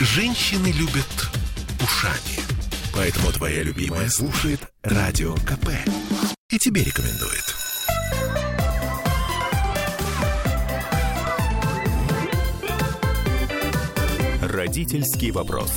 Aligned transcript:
Женщины 0.00 0.68
любят 0.68 1.28
ушами. 1.82 2.38
Поэтому 2.94 3.32
твоя 3.32 3.64
любимая 3.64 4.08
слушает 4.08 4.60
Радио 4.82 5.34
КП. 5.34 5.70
И 6.50 6.58
тебе 6.58 6.84
рекомендует. 6.84 7.42
Родительский 14.40 15.32
вопрос. 15.32 15.72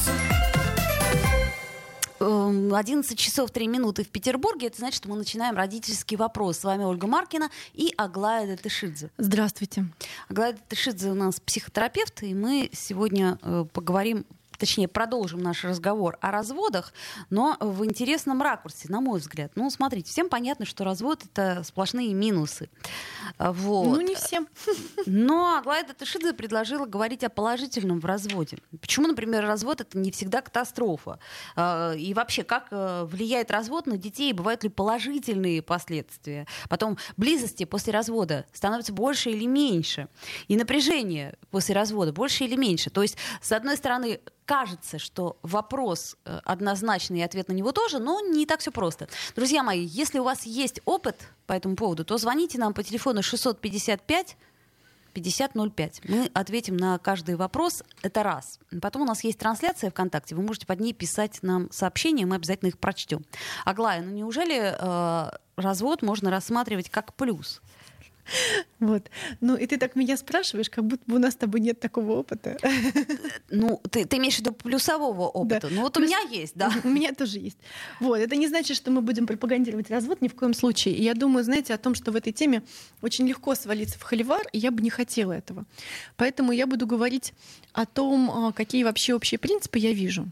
11 2.74 3.18
часов 3.18 3.52
3 3.52 3.68
минуты 3.68 4.04
в 4.04 4.10
Петербурге. 4.10 4.68
Это 4.68 4.78
значит, 4.78 4.98
что 4.98 5.10
мы 5.10 5.16
начинаем 5.16 5.56
родительский 5.56 6.18
вопрос. 6.18 6.60
С 6.60 6.64
вами 6.64 6.84
Ольга 6.84 7.08
Маркина 7.08 7.50
и 7.74 7.94
Аглая 7.98 8.48
Датышидзе. 8.48 9.10
Здравствуйте. 9.18 9.86
Аглая 10.30 10.54
Датышидзе 10.54 11.10
у 11.10 11.16
нас 11.16 11.40
психотерапевт, 11.40 12.24
и 12.24 12.34
мы 12.34 12.70
сегодня 12.74 13.38
э, 13.42 13.66
поговорим 13.74 14.26
точнее, 14.62 14.88
продолжим 14.88 15.42
наш 15.42 15.64
разговор 15.64 16.20
о 16.22 16.30
разводах, 16.30 16.94
но 17.32 17.58
в 17.60 17.84
интересном 17.84 18.44
ракурсе, 18.44 18.90
на 18.90 19.02
мой 19.02 19.20
взгляд. 19.20 19.52
Ну, 19.56 19.72
смотрите, 19.72 20.12
всем 20.12 20.30
понятно, 20.30 20.68
что 20.68 20.84
развод— 20.84 21.24
это 21.26 21.64
сплошные 21.64 22.14
минусы. 22.14 22.70
Вот. 23.40 23.88
Ну, 23.88 24.02
не 24.02 24.14
всем. 24.14 24.48
Но 25.08 25.58
Аглая 25.58 25.84
Датышидзе 25.84 26.34
предложила 26.34 26.86
говорить 26.86 27.24
о 27.24 27.30
положительном 27.30 28.00
в 28.00 28.06
разводе. 28.06 28.60
Почему, 28.80 29.08
например, 29.08 29.44
развод— 29.44 29.82
это 29.82 29.98
не 29.98 30.12
всегда 30.12 30.42
катастрофа? 30.42 31.18
А, 31.56 31.94
и 31.94 32.14
вообще, 32.14 32.44
как 32.44 32.68
э, 32.70 33.06
влияет 33.06 33.50
развод 33.50 33.88
на 33.88 33.98
детей? 33.98 34.32
Бывают 34.32 34.62
ли 34.62 34.70
положительные 34.70 35.64
последствия? 35.64 36.46
Потом, 36.70 37.00
близости 37.18 37.64
после 37.64 37.94
развода 37.94 38.46
становится 38.54 38.94
больше 38.94 39.32
или 39.32 39.48
меньше? 39.48 40.08
И 40.48 40.56
напряжение 40.56 41.36
после 41.50 41.74
развода 41.74 42.14
больше 42.14 42.44
или 42.44 42.56
меньше? 42.56 42.92
То 42.92 43.02
есть, 43.02 43.18
с 43.42 43.52
одной 43.52 43.76
стороны, 43.76 44.20
кажется, 44.46 45.00
что 45.00 45.38
вопрос 45.44 46.18
э, 46.26 46.40
однозначный 46.44 47.20
и 47.20 47.24
ответ 47.24 47.48
на 47.48 47.54
него 47.54 47.72
тоже, 47.72 48.00
но 48.00 48.22
не 48.22 48.46
так 48.46 48.60
все 48.60 48.72
просто. 48.72 49.08
Друзья 49.36 49.64
мои, 49.64 49.86
если 49.86 50.20
у 50.20 50.24
вас 50.24 50.44
есть 50.46 50.82
опыт 50.86 51.28
по 51.48 51.54
этому 51.54 51.76
поводу, 51.76 52.06
то 52.06 52.18
звоните 52.18 52.58
нам 52.58 52.74
по 52.74 52.84
телефону 52.84 53.24
655 53.24 54.38
5005. 55.14 56.02
Мы 56.08 56.32
ответим 56.34 56.78
на 56.78 56.98
каждый 56.98 57.36
вопрос. 57.36 57.84
Это 58.02 58.24
раз. 58.24 58.60
Потом 58.82 59.04
у 59.04 59.06
нас 59.06 59.24
есть 59.24 59.38
трансляция 59.40 59.90
ВКонтакте. 59.92 60.36
Вы 60.36 60.44
можете 60.44 60.66
под 60.66 60.80
ней 60.80 60.94
писать 60.94 61.40
нам 61.42 61.72
сообщения, 61.72 62.26
мы 62.26 62.36
обязательно 62.36 62.70
их 62.70 62.78
прочтем. 62.78 63.26
Аглая, 63.66 64.02
ну 64.02 64.12
неужели 64.12 64.74
э, 64.78 65.32
развод 65.56 66.02
можно 66.02 66.32
рассматривать 66.32 66.90
как 66.90 67.14
плюс? 67.16 67.62
Вот. 68.80 69.12
Ну, 69.42 69.56
и 69.56 69.68
ты 69.68 69.78
так 69.78 69.96
меня 69.96 70.18
спрашиваешь, 70.18 70.70
как 70.70 70.86
будто 70.86 71.04
бы 71.06 71.18
у 71.18 71.20
нас 71.20 71.34
с 71.34 71.36
тобой 71.36 71.60
нет 71.60 71.80
такого 71.80 72.14
опыта. 72.14 72.58
Ну, 73.52 73.80
ты, 73.92 74.06
ты 74.06 74.18
имеешь 74.18 74.38
в 74.38 74.40
виду 74.40 74.54
плюсового 74.54 75.28
опыта. 75.28 75.70
Да. 75.70 75.76
Ну, 75.76 75.82
вот 75.82 75.94
Плюс... 75.94 76.06
у 76.06 76.08
меня 76.08 76.20
есть, 76.32 76.54
да. 76.56 76.72
У 76.84 76.88
меня 76.88 77.14
тоже 77.14 77.38
есть. 77.38 77.58
Вот. 78.00 78.18
Это 78.18 78.36
не 78.36 78.48
значит, 78.48 78.76
что 78.76 78.90
мы 78.90 79.02
будем 79.02 79.28
пропагандировать 79.28 79.92
развод 79.92 80.22
ни 80.22 80.28
в 80.28 80.36
коем 80.36 80.54
случае. 80.54 80.96
И 80.96 81.04
я 81.04 81.14
думаю, 81.14 81.44
знаете, 81.44 81.74
о 81.74 81.78
том, 81.78 81.94
что 81.94 82.12
в 82.12 82.16
этой 82.16 82.34
теме 82.34 82.64
очень 83.02 83.28
легко 83.28 83.54
свалиться 83.54 84.00
в 84.00 84.04
холивар, 84.04 84.48
и 84.52 84.58
я 84.58 84.72
бы 84.72 84.82
не 84.82 84.90
хотела 84.90 85.34
этого. 85.34 85.66
Поэтому 86.18 86.52
я 86.52 86.66
буду 86.66 86.88
говорить 86.88 87.34
о 87.74 87.86
том, 87.86 88.32
а, 88.32 88.52
какие 88.52 88.84
вообще 88.84 89.14
общие 89.14 89.38
принципы 89.38 89.78
я 89.78 89.94
вижу. 89.94 90.28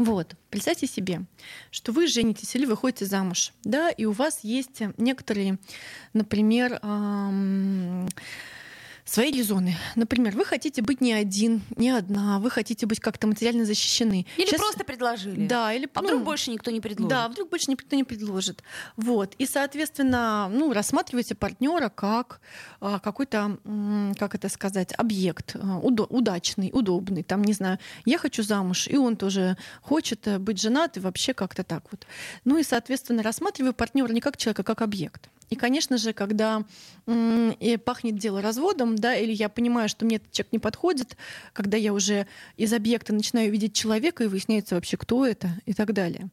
Вот, 0.00 0.34
представьте 0.48 0.86
себе, 0.86 1.26
что 1.70 1.92
вы 1.92 2.06
женитесь 2.06 2.56
или 2.56 2.64
выходите 2.64 3.04
замуж, 3.04 3.52
да, 3.64 3.90
и 3.90 4.06
у 4.06 4.12
вас 4.12 4.40
есть 4.44 4.80
некоторые, 4.96 5.58
например, 6.14 6.78
эм, 6.82 8.08
свои 9.04 9.30
резоны. 9.30 9.76
Например, 9.96 10.36
вы 10.36 10.44
хотите 10.44 10.82
быть 10.82 11.00
не 11.00 11.12
один, 11.12 11.62
не 11.76 11.90
одна, 11.90 12.38
вы 12.38 12.50
хотите 12.50 12.86
быть 12.86 13.00
как-то 13.00 13.26
материально 13.26 13.64
защищены. 13.64 14.26
Или 14.36 14.46
Сейчас... 14.46 14.60
просто 14.60 14.84
предложили. 14.84 15.46
Да, 15.46 15.72
или 15.72 15.88
а 15.94 16.02
ну, 16.02 16.08
вдруг 16.08 16.24
больше 16.24 16.50
никто 16.50 16.70
не 16.70 16.80
предложит. 16.80 17.10
Да, 17.10 17.28
вдруг 17.28 17.50
больше 17.50 17.70
никто 17.70 17.96
не 17.96 18.04
предложит. 18.04 18.62
Вот. 18.96 19.34
И, 19.38 19.46
соответственно, 19.46 20.48
ну, 20.52 20.72
рассматривайте 20.72 21.34
партнера 21.34 21.88
как 21.88 22.40
а, 22.80 22.98
какой-то, 22.98 23.58
как 24.18 24.34
это 24.34 24.48
сказать, 24.48 24.92
объект 24.96 25.56
а, 25.56 25.80
удо- 25.80 26.06
удачный, 26.08 26.70
удобный. 26.72 27.22
Там, 27.22 27.42
не 27.42 27.52
знаю, 27.52 27.78
я 28.04 28.18
хочу 28.18 28.42
замуж, 28.42 28.88
и 28.88 28.96
он 28.96 29.16
тоже 29.16 29.56
хочет 29.82 30.26
э, 30.26 30.38
быть 30.38 30.60
женат, 30.60 30.96
и 30.96 31.00
вообще 31.00 31.34
как-то 31.34 31.64
так 31.64 31.84
вот. 31.90 32.06
Ну 32.44 32.58
и, 32.58 32.62
соответственно, 32.62 33.22
рассматриваю 33.22 33.74
партнера 33.74 34.12
не 34.12 34.20
как 34.20 34.36
человека, 34.36 34.62
а 34.62 34.64
как 34.64 34.82
объект. 34.82 35.28
И, 35.50 35.56
конечно 35.56 35.98
же, 35.98 36.12
когда 36.12 36.64
и 37.08 37.76
пахнет 37.84 38.16
дело 38.16 38.40
разводом, 38.40 38.94
да, 38.94 39.16
или 39.16 39.32
я 39.32 39.48
понимаю, 39.48 39.88
что 39.88 40.04
мне 40.04 40.16
этот 40.16 40.30
человек 40.30 40.52
не 40.52 40.58
подходит, 40.60 41.16
когда 41.52 41.76
я 41.76 41.92
уже 41.92 42.28
из 42.56 42.72
объекта 42.72 43.12
начинаю 43.12 43.50
видеть 43.50 43.74
человека 43.74 44.22
и 44.22 44.28
выясняется 44.28 44.76
вообще, 44.76 44.96
кто 44.96 45.26
это 45.26 45.50
и 45.66 45.74
так 45.74 45.92
далее, 45.92 46.28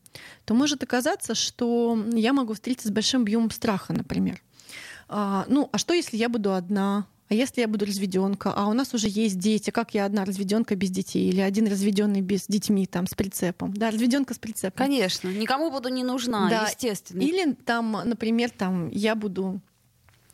то 0.46 0.54
может 0.54 0.84
оказаться, 0.84 1.34
что 1.34 2.00
я 2.14 2.32
могу 2.32 2.54
встретиться 2.54 2.90
с 2.90 2.92
большим 2.92 3.22
объемом 3.22 3.50
страха, 3.50 3.92
например. 3.92 4.42
А, 5.10 5.46
ну, 5.48 5.68
а 5.72 5.80
что, 5.80 5.94
если 5.94 6.16
я 6.16 6.30
буду 6.30 6.54
одна? 6.54 7.08
А 7.30 7.34
если 7.34 7.62
я 7.62 7.68
буду 7.68 7.86
разведенка, 7.86 8.54
а 8.56 8.68
у 8.68 8.74
нас 8.74 8.94
уже 8.94 9.08
есть 9.10 9.38
дети, 9.38 9.70
как 9.70 9.94
я 9.94 10.06
одна 10.06 10.24
разведенка 10.24 10.76
без 10.76 10.90
детей 10.90 11.30
или 11.30 11.42
один 11.42 11.68
разведенный 11.68 12.22
без 12.22 12.48
детьми 12.48 12.86
там 12.86 13.06
с 13.06 13.14
прицепом, 13.14 13.74
да, 13.74 13.92
разведенка 13.92 14.34
с 14.34 14.40
прицепом. 14.40 14.78
Конечно, 14.78 15.28
никому 15.28 15.70
буду 15.70 15.90
не 15.90 16.04
нужна, 16.04 16.50
да. 16.50 16.68
естественно. 16.68 17.22
Или 17.22 17.54
там, 17.54 17.92
например, 18.06 18.50
там 18.50 18.90
я 18.92 19.16
буду 19.16 19.60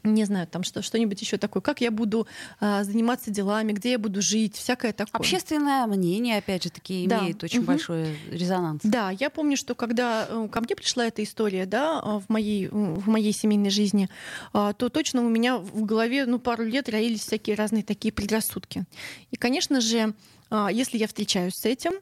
не 0.03 0.25
знаю, 0.25 0.47
там 0.47 0.64
что, 0.64 0.81
что-нибудь 0.81 1.22
еще 1.22 1.38
такое, 1.38 1.62
как 1.62 1.81
я 1.81 1.91
буду 1.91 2.28
а, 2.59 2.84
заниматься 2.84 3.31
делами, 3.31 3.72
где 3.72 3.91
я 3.91 4.00
буду 4.00 4.22
жить, 4.22 4.56
всякое 4.56 4.94
такое. 4.94 5.19
Общественное 5.19 5.86
мнение, 5.88 6.38
опять 6.38 6.64
же, 6.64 6.69
таки 6.69 7.06
имеет 7.06 7.38
да. 7.38 7.46
очень 7.46 7.59
угу. 7.59 7.68
большой 7.68 8.18
резонанс. 8.30 8.81
Да, 8.84 9.12
я 9.12 9.30
помню, 9.30 9.58
что 9.58 9.75
когда 9.75 10.28
э, 10.30 10.47
ко 10.52 10.62
мне 10.62 10.75
пришла 10.75 11.06
эта 11.06 11.24
история, 11.24 11.66
да, 11.66 12.00
а, 12.00 12.19
в 12.19 12.30
моей, 12.30 12.68
в 12.68 13.08
моей 13.08 13.31
семейной 13.31 13.69
жизни, 13.69 14.09
а, 14.52 14.74
то 14.74 14.90
точно 14.90 15.25
у 15.25 15.30
меня 15.30 15.58
в 15.58 15.86
голове, 15.86 16.25
ну, 16.25 16.40
пару 16.40 16.63
лет 16.63 16.90
роились 16.90 17.22
всякие 17.22 17.56
разные 17.56 17.84
такие 17.84 18.12
предрассудки. 18.12 18.84
И, 19.31 19.38
конечно 19.38 19.80
же, 19.81 20.13
а, 20.53 20.72
если 20.72 21.00
я 21.00 21.08
встречаюсь 21.08 21.56
с 21.56 21.66
этим, 21.66 21.94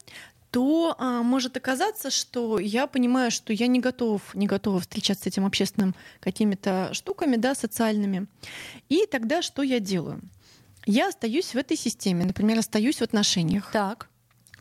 то 0.51 0.95
а, 0.99 1.23
может 1.23 1.55
оказаться, 1.57 2.11
что 2.11 2.59
я 2.59 2.85
понимаю, 2.85 3.31
что 3.31 3.53
я 3.53 3.67
не 3.67 3.79
готов, 3.79 4.35
не 4.35 4.47
готова 4.47 4.81
встречаться 4.81 5.23
с 5.23 5.27
этим 5.27 5.45
общественным 5.45 5.95
какими-то 6.19 6.89
штуками, 6.93 7.37
да, 7.37 7.55
социальными. 7.55 8.27
И 8.89 9.05
тогда 9.09 9.41
что 9.41 9.63
я 9.63 9.79
делаю? 9.79 10.21
Я 10.85 11.07
остаюсь 11.07 11.53
в 11.53 11.57
этой 11.57 11.77
системе, 11.77 12.25
например, 12.25 12.59
остаюсь 12.59 12.97
в 12.97 13.01
отношениях. 13.01 13.71
Так. 13.71 14.10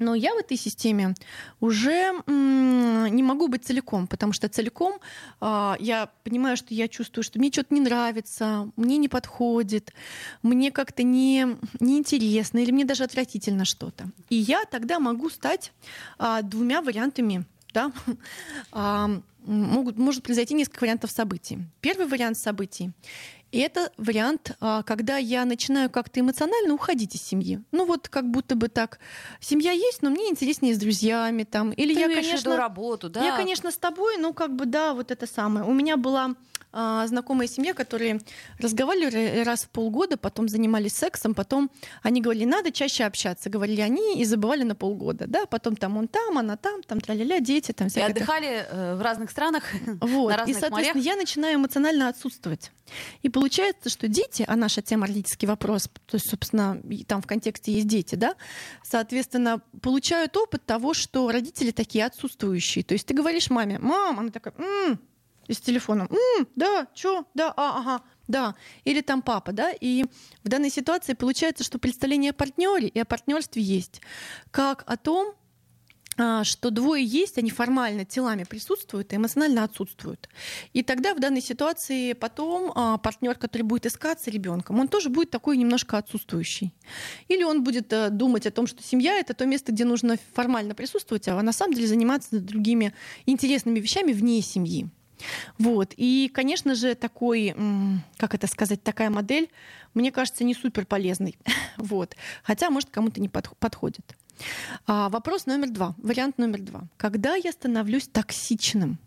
Но 0.01 0.15
я 0.15 0.35
в 0.35 0.39
этой 0.39 0.57
системе 0.57 1.15
уже 1.61 2.13
не 2.27 3.23
могу 3.23 3.49
быть 3.49 3.65
целиком, 3.65 4.07
потому 4.07 4.33
что 4.33 4.49
целиком 4.49 4.99
э, 5.41 5.75
я 5.79 6.11
понимаю, 6.25 6.57
что 6.57 6.75
я 6.75 6.89
чувствую, 6.89 7.23
что 7.23 7.39
мне 7.39 7.53
что-то 7.53 7.75
не 7.75 7.81
нравится, 7.81 8.71
мне 8.77 8.97
не 8.97 9.09
подходит, 9.09 9.93
мне 10.43 10.73
как-то 10.73 11.03
не, 11.03 11.57
неинтересно 11.81 12.59
или 12.59 12.71
мне 12.71 12.85
даже 12.85 13.05
отвратительно 13.05 13.65
что-то. 13.65 14.11
И 14.31 14.37
я 14.37 14.65
тогда 14.65 14.99
могу 14.99 15.29
стать 15.29 15.73
э, 16.19 16.41
двумя 16.43 16.81
вариантами 16.81 17.45
да, 17.73 17.93
могут, 19.47 19.99
может 19.99 20.23
произойти 20.23 20.55
несколько 20.55 20.81
вариантов 20.81 21.11
событий. 21.11 21.59
Первый 21.81 22.07
вариант 22.07 22.39
событий 22.39 22.91
и 23.53 23.59
это 23.59 23.93
вариант, 23.97 24.57
а, 24.61 24.83
когда 24.83 25.17
я 25.17 25.45
начинаю 25.45 25.91
как-то 25.91 26.21
эмоционально 26.21 26.75
уходить 26.75 27.15
из 27.15 27.23
семьи. 27.23 27.61
Ну 27.73 27.85
вот 27.85 28.09
как 28.09 28.31
будто 28.31 28.55
бы 28.55 28.69
так, 28.69 28.99
семья 29.41 29.73
есть, 29.73 30.03
но 30.03 30.11
мне 30.11 30.29
интереснее 30.29 30.75
с 30.75 30.79
друзьями 30.79 31.45
там. 31.45 31.71
Или 31.73 31.95
Ты 31.95 32.01
я, 32.01 32.09
конечно, 32.09 32.57
работу, 32.57 33.09
да? 33.09 33.25
Я, 33.25 33.37
конечно, 33.37 33.71
с 33.71 33.77
тобой, 33.77 34.17
ну 34.19 34.33
как 34.33 34.55
бы 34.55 34.67
да, 34.67 34.95
вот 34.95 35.11
это 35.11 35.27
самое. 35.27 35.67
У 35.67 35.73
меня 35.73 35.97
была 35.97 36.35
а, 36.73 37.07
знакомая 37.07 37.49
семья, 37.49 37.75
которые 37.75 38.21
разговаривали 38.59 39.43
раз 39.45 39.65
в 39.65 39.71
полгода, 39.71 40.17
потом 40.17 40.49
занимались 40.49 40.95
сексом, 40.95 41.35
потом 41.35 41.71
они 42.03 42.21
говорили, 42.21 42.45
надо 42.45 42.71
чаще 42.71 43.05
общаться, 43.05 43.51
говорили 43.51 43.81
они 43.81 44.21
и 44.21 44.25
забывали 44.25 44.63
на 44.63 44.75
полгода, 44.75 45.27
да, 45.27 45.47
потом 45.47 45.77
там 45.77 45.97
он 45.97 46.09
там, 46.09 46.39
она 46.39 46.57
там, 46.57 46.83
там 46.83 47.01
тра-ля-ля, 47.01 47.41
дети, 47.41 47.73
там 47.73 47.89
всякое. 47.89 48.09
И 48.09 48.11
отдыхали 48.13 48.67
э, 48.69 48.95
в 48.95 49.03
разных 49.03 49.31
странах, 49.31 49.65
вот. 50.01 50.31
на 50.31 50.37
разных 50.37 50.57
И, 50.57 50.61
соответственно, 50.61 51.03
морях. 51.03 51.05
я 51.05 51.17
начинаю 51.17 51.57
эмоционально 51.57 52.09
отсутствовать. 52.09 52.71
И 53.23 53.29
получается, 53.29 53.89
что 53.89 54.09
дети, 54.09 54.45
а 54.47 54.57
наша 54.57 54.83
тема 54.83 55.07
родительский 55.07 55.49
вопрос, 55.49 55.89
то 56.07 56.17
есть, 56.17 56.29
собственно, 56.29 56.81
там 57.07 57.23
в 57.23 57.27
контексте 57.27 57.73
есть 57.73 57.87
дети, 57.87 58.15
да, 58.15 58.35
соответственно, 58.83 59.61
получают 59.83 60.37
опыт 60.37 60.65
того, 60.65 60.95
что 60.95 61.31
родители 61.31 61.71
такие 61.71 62.05
отсутствующие. 62.07 62.85
То 62.85 62.95
есть 62.95 63.07
ты 63.07 63.15
говоришь 63.15 63.51
маме, 63.51 63.79
мам, 63.79 64.21
она 64.21 64.31
такая, 64.31 64.55
м-м", 64.59 65.01
и 65.51 65.53
с 65.53 65.61
телефоном, 65.61 66.07
м-м, 66.11 66.47
да, 66.55 66.87
чё, 66.95 67.25
да, 67.35 67.53
а, 67.57 67.81
ага, 67.81 68.03
да, 68.29 68.55
или 68.85 69.01
там 69.01 69.21
папа, 69.21 69.53
да, 69.53 69.73
и 69.73 70.05
в 70.45 70.49
данной 70.49 70.71
ситуации 70.71 71.15
получается, 71.15 71.65
что 71.65 71.81
представление 71.81 72.31
о 72.31 72.35
партнере 72.35 72.87
и 72.87 73.01
о 73.01 73.05
партнерстве 73.05 73.61
есть, 73.61 74.01
как 74.53 74.85
о 74.87 74.97
том, 74.97 75.35
а, 76.17 76.45
что 76.45 76.71
двое 76.71 77.05
есть, 77.05 77.37
они 77.39 77.51
формально 77.51 78.05
телами 78.05 78.45
присутствуют, 78.45 79.13
а 79.13 79.17
эмоционально 79.17 79.65
отсутствуют. 79.65 80.29
И 80.73 80.85
тогда 80.85 81.15
в 81.15 81.19
данной 81.19 81.41
ситуации 81.41 82.13
потом 82.13 82.71
а, 82.77 82.99
партнер, 82.99 83.35
который 83.35 83.63
будет 83.63 83.87
искаться 83.87 84.31
ребенком, 84.31 84.79
он 84.79 84.87
тоже 84.87 85.09
будет 85.09 85.31
такой 85.31 85.57
немножко 85.57 85.99
отсутствующий. 85.99 86.73
Или 87.27 87.43
он 87.43 87.65
будет 87.65 87.93
а, 87.93 88.11
думать 88.11 88.47
о 88.47 88.53
том, 88.53 88.69
что 88.69 88.85
семья 88.85 89.19
это 89.19 89.35
то 89.35 89.47
место, 89.47 89.73
где 89.73 89.85
нужно 89.85 90.17
формально 90.35 90.77
присутствовать, 90.77 91.27
а 91.27 91.43
на 91.43 91.53
самом 91.53 91.75
деле 91.75 91.89
заниматься 91.89 92.39
другими 92.39 92.93
интересными 93.27 93.81
вещами 93.81 94.13
вне 94.13 94.43
семьи. 94.43 94.89
Вот. 95.59 95.93
И, 95.97 96.31
конечно 96.33 96.75
же, 96.75 96.95
такой, 96.95 97.55
как 98.17 98.35
это 98.35 98.47
сказать, 98.47 98.83
такая 98.83 99.11
модель, 99.11 99.51
мне 99.95 100.13
кажется, 100.13 100.45
не 100.45 100.55
супер 100.55 100.87
полезной. 100.87 101.37
Вот. 101.77 102.15
Хотя, 102.43 102.71
может, 102.71 102.91
кому-то 102.91 103.21
не 103.21 103.29
подходит. 103.29 104.17
А, 104.87 105.09
вопрос 105.09 105.47
номер 105.47 105.71
два, 105.71 105.95
вариант 105.99 106.39
номер 106.39 106.61
два. 106.61 106.83
Когда 106.97 107.35
я 107.37 107.53
становлюсь 107.53 108.09
токсичным? 108.09 108.99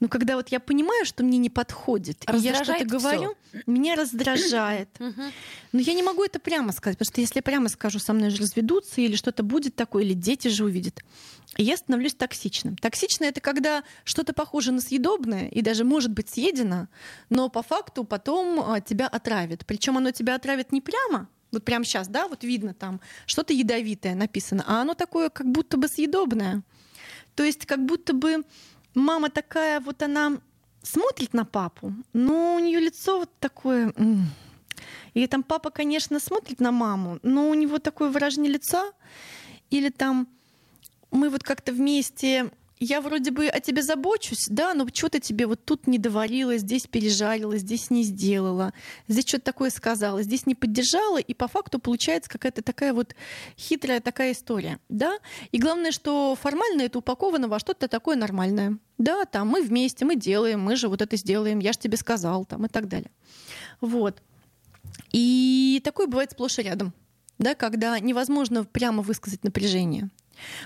Ну, 0.00 0.08
когда 0.08 0.36
вот 0.36 0.48
я 0.48 0.60
понимаю, 0.60 1.04
что 1.04 1.22
мне 1.22 1.38
не 1.38 1.50
подходит, 1.50 2.24
и 2.32 2.36
я 2.38 2.62
что-то 2.62 2.84
говорю, 2.84 3.36
меня 3.66 3.94
раздражает. 3.94 4.88
Но 4.98 5.80
я 5.80 5.94
не 5.94 6.02
могу 6.02 6.24
это 6.24 6.38
прямо 6.38 6.72
сказать, 6.72 6.98
потому 6.98 7.12
что 7.12 7.20
если 7.20 7.38
я 7.38 7.42
прямо 7.42 7.68
скажу, 7.68 7.98
со 7.98 8.12
мной 8.12 8.30
же 8.30 8.38
разведутся, 8.42 9.00
или 9.00 9.16
что-то 9.16 9.42
будет 9.42 9.74
такое, 9.74 10.04
или 10.04 10.14
дети 10.14 10.48
же 10.48 10.64
увидят. 10.64 11.02
И 11.56 11.64
я 11.64 11.76
становлюсь 11.76 12.14
токсичным. 12.14 12.76
Токсично 12.76 13.24
это 13.24 13.40
когда 13.40 13.84
что-то 14.04 14.32
похоже 14.32 14.72
на 14.72 14.80
съедобное 14.80 15.48
и 15.48 15.60
даже 15.60 15.84
может 15.84 16.10
быть 16.10 16.30
съедено, 16.30 16.88
но 17.28 17.50
по 17.50 17.62
факту 17.62 18.04
потом 18.04 18.60
а, 18.60 18.80
тебя 18.80 19.06
отравит. 19.06 19.66
Причем 19.66 19.98
оно 19.98 20.12
тебя 20.12 20.34
отравит 20.34 20.72
не 20.72 20.80
прямо, 20.80 21.28
вот 21.50 21.64
прямо 21.64 21.84
сейчас, 21.84 22.08
да, 22.08 22.26
вот 22.28 22.44
видно 22.44 22.72
там 22.72 23.00
что-то 23.26 23.52
ядовитое 23.52 24.14
написано, 24.14 24.64
а 24.66 24.80
оно 24.80 24.94
такое 24.94 25.28
как 25.28 25.50
будто 25.50 25.76
бы 25.76 25.88
съедобное. 25.88 26.62
То 27.34 27.44
есть 27.44 27.66
как 27.66 27.84
будто 27.84 28.14
бы 28.14 28.42
мама 28.94 29.30
такая, 29.30 29.80
вот 29.80 30.02
она 30.02 30.40
смотрит 30.82 31.34
на 31.34 31.44
папу, 31.44 31.92
но 32.12 32.56
у 32.56 32.58
нее 32.58 32.80
лицо 32.80 33.18
вот 33.18 33.30
такое... 33.38 33.92
Или 35.14 35.26
там 35.26 35.42
папа, 35.42 35.70
конечно, 35.70 36.18
смотрит 36.18 36.58
на 36.60 36.72
маму, 36.72 37.18
но 37.22 37.48
у 37.48 37.54
него 37.54 37.78
такое 37.78 38.10
выражение 38.10 38.52
лица, 38.52 38.92
или 39.70 39.90
там 39.90 40.26
мы 41.10 41.28
вот 41.28 41.42
как-то 41.42 41.72
вместе 41.72 42.50
я 42.84 43.00
вроде 43.00 43.30
бы 43.30 43.46
о 43.46 43.60
тебе 43.60 43.82
забочусь, 43.82 44.46
да, 44.48 44.74
но 44.74 44.86
что-то 44.92 45.20
тебе 45.20 45.46
вот 45.46 45.64
тут 45.64 45.86
не 45.86 45.98
доварила, 45.98 46.56
здесь 46.56 46.86
пережарила, 46.86 47.56
здесь 47.56 47.90
не 47.90 48.02
сделала, 48.02 48.72
здесь 49.06 49.26
что-то 49.26 49.44
такое 49.44 49.70
сказала, 49.70 50.22
здесь 50.22 50.46
не 50.46 50.54
поддержала, 50.54 51.18
и 51.18 51.32
по 51.32 51.46
факту 51.46 51.78
получается 51.78 52.28
какая-то 52.28 52.62
такая 52.62 52.92
вот 52.92 53.14
хитрая 53.56 54.00
такая 54.00 54.32
история, 54.32 54.78
да. 54.88 55.18
И 55.52 55.58
главное, 55.58 55.92
что 55.92 56.36
формально 56.40 56.82
это 56.82 56.98
упаковано 56.98 57.48
во 57.48 57.60
что-то 57.60 57.86
такое 57.88 58.16
нормальное. 58.16 58.78
Да, 58.98 59.24
там 59.24 59.48
мы 59.48 59.62
вместе, 59.62 60.04
мы 60.04 60.16
делаем, 60.16 60.60
мы 60.60 60.76
же 60.76 60.88
вот 60.88 61.02
это 61.02 61.16
сделаем, 61.16 61.60
я 61.60 61.72
же 61.72 61.78
тебе 61.78 61.96
сказал, 61.96 62.44
там 62.44 62.66
и 62.66 62.68
так 62.68 62.88
далее. 62.88 63.10
Вот. 63.80 64.22
И 65.12 65.80
такое 65.84 66.06
бывает 66.06 66.32
сплошь 66.32 66.58
и 66.58 66.62
рядом, 66.62 66.92
да, 67.38 67.54
когда 67.54 67.98
невозможно 67.98 68.64
прямо 68.64 69.02
высказать 69.02 69.44
напряжение. 69.44 70.10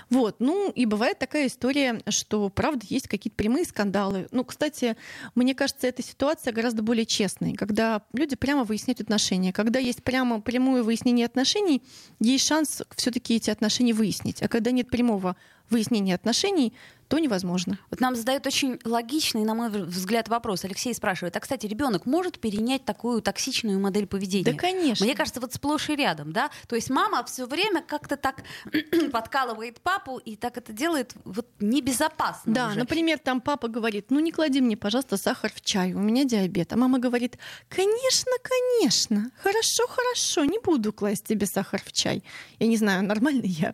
Вот. 0.09 0.37
Ну 0.39 0.71
и 0.71 0.85
бывает 0.85 1.19
такая 1.19 1.47
история, 1.47 2.01
что, 2.09 2.49
правда, 2.49 2.85
есть 2.89 3.07
какие-то 3.07 3.35
прямые 3.35 3.65
скандалы. 3.65 4.27
Ну, 4.31 4.43
кстати, 4.43 4.95
мне 5.35 5.55
кажется, 5.55 5.87
эта 5.87 6.01
ситуация 6.01 6.53
гораздо 6.53 6.83
более 6.83 7.05
честной, 7.05 7.53
когда 7.53 8.01
люди 8.13 8.35
прямо 8.35 8.63
выясняют 8.63 9.01
отношения. 9.01 9.53
Когда 9.53 9.79
есть 9.79 10.03
прямо 10.03 10.41
прямое 10.41 10.83
выяснение 10.83 11.25
отношений, 11.25 11.81
есть 12.19 12.47
шанс 12.47 12.81
все-таки 12.95 13.35
эти 13.35 13.49
отношения 13.49 13.93
выяснить. 13.93 14.41
А 14.41 14.47
когда 14.47 14.71
нет 14.71 14.89
прямого 14.89 15.35
выяснения 15.69 16.15
отношений, 16.15 16.73
то 17.07 17.19
невозможно. 17.19 17.79
Вот 17.89 17.99
нам 17.99 18.15
задают 18.15 18.45
очень 18.45 18.79
логичный, 18.83 19.43
на 19.43 19.53
мой 19.55 19.69
взгляд, 19.69 20.27
вопрос. 20.27 20.65
Алексей 20.65 20.93
спрашивает, 20.93 21.35
а, 21.35 21.39
кстати, 21.39 21.65
ребенок 21.65 22.05
может 22.05 22.39
перенять 22.39 22.85
такую 22.85 23.21
токсичную 23.21 23.79
модель 23.79 24.07
поведения? 24.07 24.51
Да, 24.51 24.57
конечно. 24.57 25.05
Мне 25.05 25.15
кажется, 25.15 25.39
вот 25.39 25.53
сплошь 25.53 25.89
и 25.89 25.95
рядом, 25.95 26.33
да? 26.33 26.49
То 26.67 26.75
есть 26.75 26.89
мама 26.89 27.23
все 27.25 27.45
время 27.45 27.81
как-то 27.81 28.17
так 28.17 28.43
подкалывает 29.11 29.79
папу 29.81 30.17
и 30.17 30.35
так 30.35 30.57
это 30.57 30.73
делает 30.73 31.13
вот 31.23 31.47
небезопасно 31.59 32.53
Да, 32.53 32.67
уже. 32.67 32.79
например, 32.79 33.19
там 33.19 33.41
папа 33.41 33.67
говорит, 33.67 34.07
ну 34.09 34.19
не 34.19 34.31
клади 34.31 34.61
мне, 34.61 34.75
пожалуйста, 34.75 35.17
сахар 35.17 35.51
в 35.53 35.61
чай, 35.61 35.93
у 35.93 35.99
меня 35.99 36.25
диабет. 36.25 36.73
А 36.73 36.77
мама 36.77 36.99
говорит, 36.99 37.37
конечно, 37.69 38.31
конечно, 38.41 39.31
хорошо, 39.41 39.87
хорошо, 39.87 40.43
не 40.45 40.59
буду 40.59 40.91
класть 40.93 41.25
тебе 41.25 41.45
сахар 41.45 41.81
в 41.83 41.91
чай. 41.91 42.23
Я 42.59 42.67
не 42.67 42.77
знаю, 42.77 43.03
нормально 43.03 43.43
я 43.45 43.73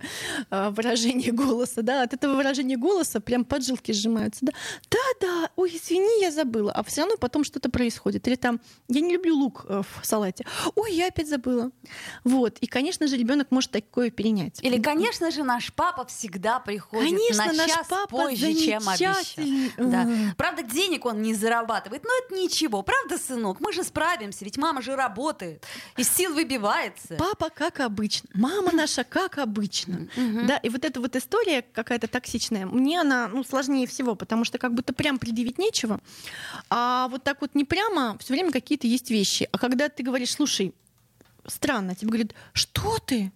а, 0.49 0.69
выражение 0.69 1.31
голоса, 1.43 1.81
да? 1.81 2.03
От 2.03 2.13
этого 2.13 2.35
выражения 2.35 2.77
голоса 2.77 3.19
прям 3.23 3.45
поджилки 3.45 3.91
сжимаются. 3.91 4.45
Да, 4.45 4.51
да, 4.89 4.97
да, 5.21 5.49
ой, 5.55 5.71
извини, 5.75 6.21
я 6.21 6.31
забыла. 6.31 6.71
А 6.71 6.83
все 6.83 7.01
равно 7.01 7.17
потом 7.17 7.43
что-то 7.43 7.69
происходит. 7.69 8.27
Или 8.27 8.35
там, 8.35 8.59
я 8.87 9.01
не 9.01 9.13
люблю 9.13 9.35
лук 9.35 9.65
э, 9.67 9.81
в 9.81 10.05
салате. 10.05 10.45
Ой, 10.75 10.93
я 10.93 11.07
опять 11.07 11.27
забыла. 11.27 11.71
Вот. 12.23 12.57
И, 12.59 12.67
конечно 12.67 13.07
же, 13.07 13.17
ребенок 13.17 13.51
может 13.51 13.71
такое 13.71 14.11
перенять. 14.11 14.59
Или, 14.63 14.81
конечно 14.81 15.31
же, 15.31 15.43
наш 15.43 15.73
папа 15.73 16.05
всегда 16.05 16.59
приходит 16.59 17.09
конечно, 17.09 17.53
на 17.53 17.67
час 17.67 17.87
папа 17.89 18.07
позже, 18.07 18.53
чем 18.53 18.87
обещал. 18.87 19.15
Да. 19.77 20.07
Правда, 20.37 20.63
денег 20.63 21.05
он 21.05 21.21
не 21.21 21.33
зарабатывает, 21.33 22.03
но 22.03 22.09
это 22.25 22.35
ничего. 22.35 22.81
Правда, 22.81 23.17
сынок? 23.17 23.59
Мы 23.59 23.73
же 23.73 23.83
справимся, 23.83 24.45
ведь 24.45 24.57
мама 24.57 24.81
же 24.81 24.95
работает, 24.95 25.63
из 25.97 26.09
сил 26.09 26.33
выбивается. 26.33 27.15
Папа 27.17 27.49
как 27.49 27.79
обычно, 27.79 28.29
мама 28.33 28.71
наша 28.71 29.03
как 29.03 29.37
обычно. 29.37 30.07
Да, 30.47 30.57
и 30.57 30.69
вот 30.69 30.85
эта 30.85 30.99
вот 30.99 31.15
история 31.15 31.61
какая-то 31.61 32.07
токсичная, 32.07 32.65
мне 32.65 33.01
она 33.01 33.12
она 33.13 33.27
ну, 33.27 33.43
сложнее 33.43 33.87
всего, 33.87 34.15
потому 34.15 34.45
что 34.45 34.57
как 34.57 34.73
будто 34.73 34.93
прям 34.93 35.19
предъявить 35.19 35.57
нечего. 35.57 35.99
А 36.69 37.07
вот 37.09 37.23
так 37.23 37.41
вот 37.41 37.55
не 37.55 37.63
прямо 37.63 38.17
все 38.19 38.33
время 38.33 38.51
какие-то 38.51 38.87
есть 38.87 39.09
вещи. 39.09 39.47
А 39.51 39.57
когда 39.57 39.89
ты 39.89 40.03
говоришь, 40.03 40.33
слушай, 40.33 40.73
странно, 41.47 41.95
тебе 41.95 42.09
говорят, 42.09 42.33
что 42.53 42.97
ты? 42.99 43.31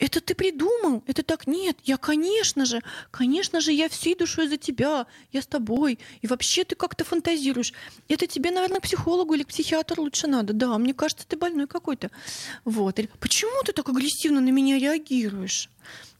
это 0.00 0.20
ты 0.20 0.34
придумал, 0.34 1.04
это 1.06 1.22
так 1.22 1.46
нет, 1.46 1.76
я, 1.84 1.96
конечно 1.98 2.64
же, 2.64 2.80
конечно 3.10 3.60
же, 3.60 3.70
я 3.72 3.88
всей 3.88 4.16
душой 4.16 4.48
за 4.48 4.56
тебя, 4.56 5.06
я 5.30 5.42
с 5.42 5.46
тобой, 5.46 5.98
и 6.22 6.26
вообще 6.26 6.64
ты 6.64 6.74
как-то 6.74 7.04
фантазируешь. 7.04 7.74
Это 8.08 8.26
тебе, 8.26 8.50
наверное, 8.50 8.80
к 8.80 8.84
психологу 8.84 9.34
или 9.34 9.42
к 9.42 9.48
психиатру 9.48 10.02
лучше 10.02 10.26
надо. 10.26 10.54
Да, 10.54 10.78
мне 10.78 10.94
кажется, 10.94 11.26
ты 11.26 11.36
больной 11.36 11.66
какой-то. 11.66 12.10
Вот. 12.64 12.98
Или, 12.98 13.10
почему 13.20 13.62
ты 13.64 13.72
так 13.72 13.88
агрессивно 13.88 14.40
на 14.40 14.50
меня 14.50 14.78
реагируешь? 14.78 15.68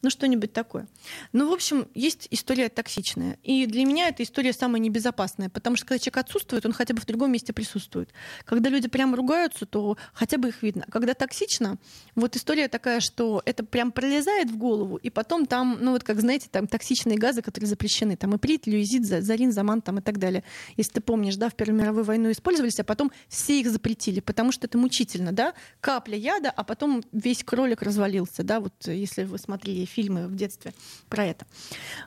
Ну 0.03 0.11
что-нибудь 0.11 0.53
такое. 0.53 0.89
Ну, 1.33 1.49
в 1.49 1.53
общем, 1.53 1.89
есть 1.95 2.27
история 2.31 2.69
токсичная. 2.69 3.39
И 3.43 3.67
для 3.67 3.85
меня 3.85 4.09
эта 4.09 4.23
история 4.23 4.53
самая 4.53 4.81
небезопасная, 4.81 5.51
потому 5.51 5.77
что 5.77 5.87
когда 5.87 5.99
человек 5.99 6.19
отсутствует, 6.19 6.65
он 6.65 6.73
хотя 6.73 6.95
бы 6.95 7.01
в 7.01 7.07
другом 7.07 7.33
месте 7.33 7.53
присутствует. 7.53 8.11
Когда 8.45 8.71
люди 8.71 8.89
прям 8.89 9.15
ругаются, 9.15 9.67
то 9.67 9.99
хотя 10.15 10.39
бы 10.39 10.49
их 10.49 10.63
видно. 10.63 10.85
А 10.89 10.91
когда 10.91 11.15
токсично, 11.15 11.77
вот 12.15 12.37
история 12.37 12.69
такая, 12.69 13.01
что 13.01 13.43
это 13.45 13.65
прям 13.65 13.93
пролезает 13.93 14.51
в 14.51 14.57
голову, 14.57 14.97
и 14.97 15.11
потом 15.11 15.47
там, 15.47 15.79
ну 15.81 15.93
вот 15.93 16.05
как 16.05 16.21
знаете, 16.21 16.49
там 16.51 16.67
токсичные 16.67 17.19
газы, 17.19 17.43
которые 17.43 17.69
запрещены, 17.69 18.17
там 18.17 18.37
иприт, 18.37 18.67
люизит, 18.67 19.05
зарин, 19.05 19.53
заман 19.53 19.83
там 19.83 19.99
и 19.99 20.03
так 20.03 20.19
далее. 20.19 20.45
Если 20.77 20.93
ты 20.93 21.01
помнишь, 21.01 21.37
да, 21.37 21.51
в 21.51 21.55
Первую 21.55 21.79
мировую 21.79 22.05
войну 22.05 22.31
использовались, 22.31 22.81
а 22.81 22.85
потом 22.85 23.13
все 23.29 23.61
их 23.61 23.71
запретили, 23.71 24.21
потому 24.21 24.53
что 24.53 24.67
это 24.67 24.79
мучительно, 24.79 25.33
да, 25.33 25.55
капля 25.81 26.17
яда, 26.17 26.51
а 26.51 26.65
потом 26.65 27.03
весь 27.13 27.45
кролик 27.45 27.83
развалился, 27.83 28.43
да, 28.43 28.61
вот 28.61 28.73
если 28.87 29.25
вы 29.25 29.39
смотрели 29.51 29.85
фильмы 29.85 30.29
в 30.29 30.37
детстве 30.37 30.73
про 31.09 31.25
это. 31.25 31.47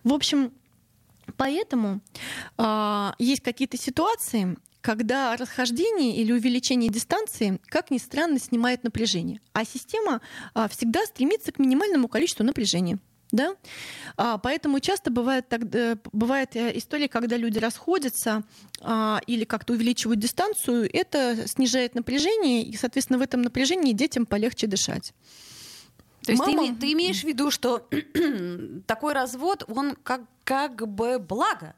В 0.03 0.13
общем, 0.13 0.53
поэтому 1.35 1.99
э, 2.57 3.11
есть 3.19 3.43
какие-то 3.43 3.77
ситуации, 3.77 4.55
когда 4.83 5.35
расхождение 5.37 6.15
или 6.17 6.31
увеличение 6.31 6.89
дистанции, 6.89 7.59
как 7.67 7.89
ни 7.89 7.97
странно, 7.97 8.39
снимает 8.39 8.83
напряжение. 8.83 9.39
А 9.53 9.63
система 9.63 10.19
а, 10.53 10.67
всегда 10.67 11.05
стремится 11.05 11.53
к 11.53 11.59
минимальному 11.59 12.09
количеству 12.09 12.43
напряжения. 12.43 12.99
Да? 13.31 13.55
А, 14.17 14.37
поэтому 14.37 14.81
часто 14.81 15.09
бывает, 15.09 15.47
так, 15.47 15.61
бывает 16.11 16.55
э, 16.55 16.77
история, 16.77 17.07
когда 17.07 17.37
люди 17.37 17.59
расходятся 17.59 18.43
а, 18.81 19.21
или 19.25 19.45
как-то 19.45 19.73
увеличивают 19.73 20.19
дистанцию, 20.19 20.89
это 20.93 21.47
снижает 21.47 21.95
напряжение, 21.95 22.63
и, 22.63 22.75
соответственно, 22.75 23.19
в 23.19 23.21
этом 23.21 23.41
напряжении 23.41 23.93
детям 23.93 24.25
полегче 24.25 24.67
дышать. 24.67 25.13
То 26.23 26.31
есть 26.31 26.45
Мама... 26.45 26.67
ты, 26.67 26.75
ты 26.75 26.93
имеешь 26.93 27.21
в 27.21 27.23
виду, 27.25 27.51
что 27.51 27.87
такой 28.87 29.13
развод, 29.13 29.63
он 29.67 29.95
как, 30.03 30.21
как 30.43 30.87
бы 30.87 31.19
благо? 31.19 31.75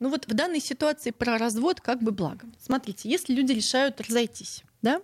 Ну 0.00 0.10
вот 0.10 0.26
в 0.26 0.34
данной 0.34 0.60
ситуации 0.60 1.10
про 1.10 1.38
развод 1.38 1.80
как 1.80 2.02
бы 2.02 2.10
благо. 2.10 2.46
Смотрите, 2.60 3.08
если 3.08 3.32
люди 3.32 3.52
решают 3.52 4.00
разойтись, 4.00 4.62
да, 4.84 5.00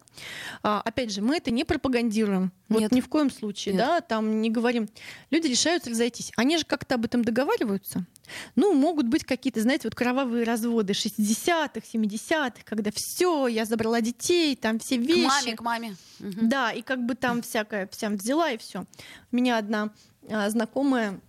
а, 0.63 0.81
опять 0.83 1.11
же, 1.11 1.23
мы 1.23 1.39
это 1.39 1.51
не 1.51 1.65
пропагандируем, 1.65 2.53
Нет. 2.69 2.83
вот 2.83 2.93
ни 2.93 3.01
в 3.01 3.09
коем 3.09 3.31
случае, 3.31 3.75
Нет. 3.75 3.85
да, 3.85 4.01
там 4.03 4.41
не 4.41 4.51
говорим. 4.51 4.89
Люди 5.31 5.49
решают 5.49 5.87
разойтись, 5.87 6.31
они 6.37 6.59
же 6.59 6.65
как-то 6.65 6.97
об 6.97 7.07
этом 7.07 7.25
договариваются. 7.25 8.07
Ну, 8.55 8.75
могут 8.75 9.09
быть 9.09 9.25
какие-то, 9.25 9.61
знаете, 9.61 9.89
вот 9.89 9.95
кровавые 9.97 10.45
разводы 10.45 10.93
60-х, 10.93 11.81
70-х, 11.93 12.61
когда 12.65 12.91
все, 12.95 13.49
я 13.49 13.65
забрала 13.65 14.01
детей, 14.01 14.55
там 14.55 14.79
все 14.79 14.99
вещи. 14.99 15.25
К 15.25 15.29
маме, 15.29 15.57
к 15.57 15.61
маме. 15.63 15.97
Да, 16.21 16.71
и 16.71 16.83
как 16.83 17.05
бы 17.05 17.15
там 17.15 17.43
всякая 17.43 17.89
вся 17.91 18.11
взяла 18.11 18.53
и 18.53 18.59
все. 18.59 18.85
У 19.33 19.37
меня 19.37 19.59
одна 19.59 19.91
а, 20.29 20.49
знакомая 20.51 21.21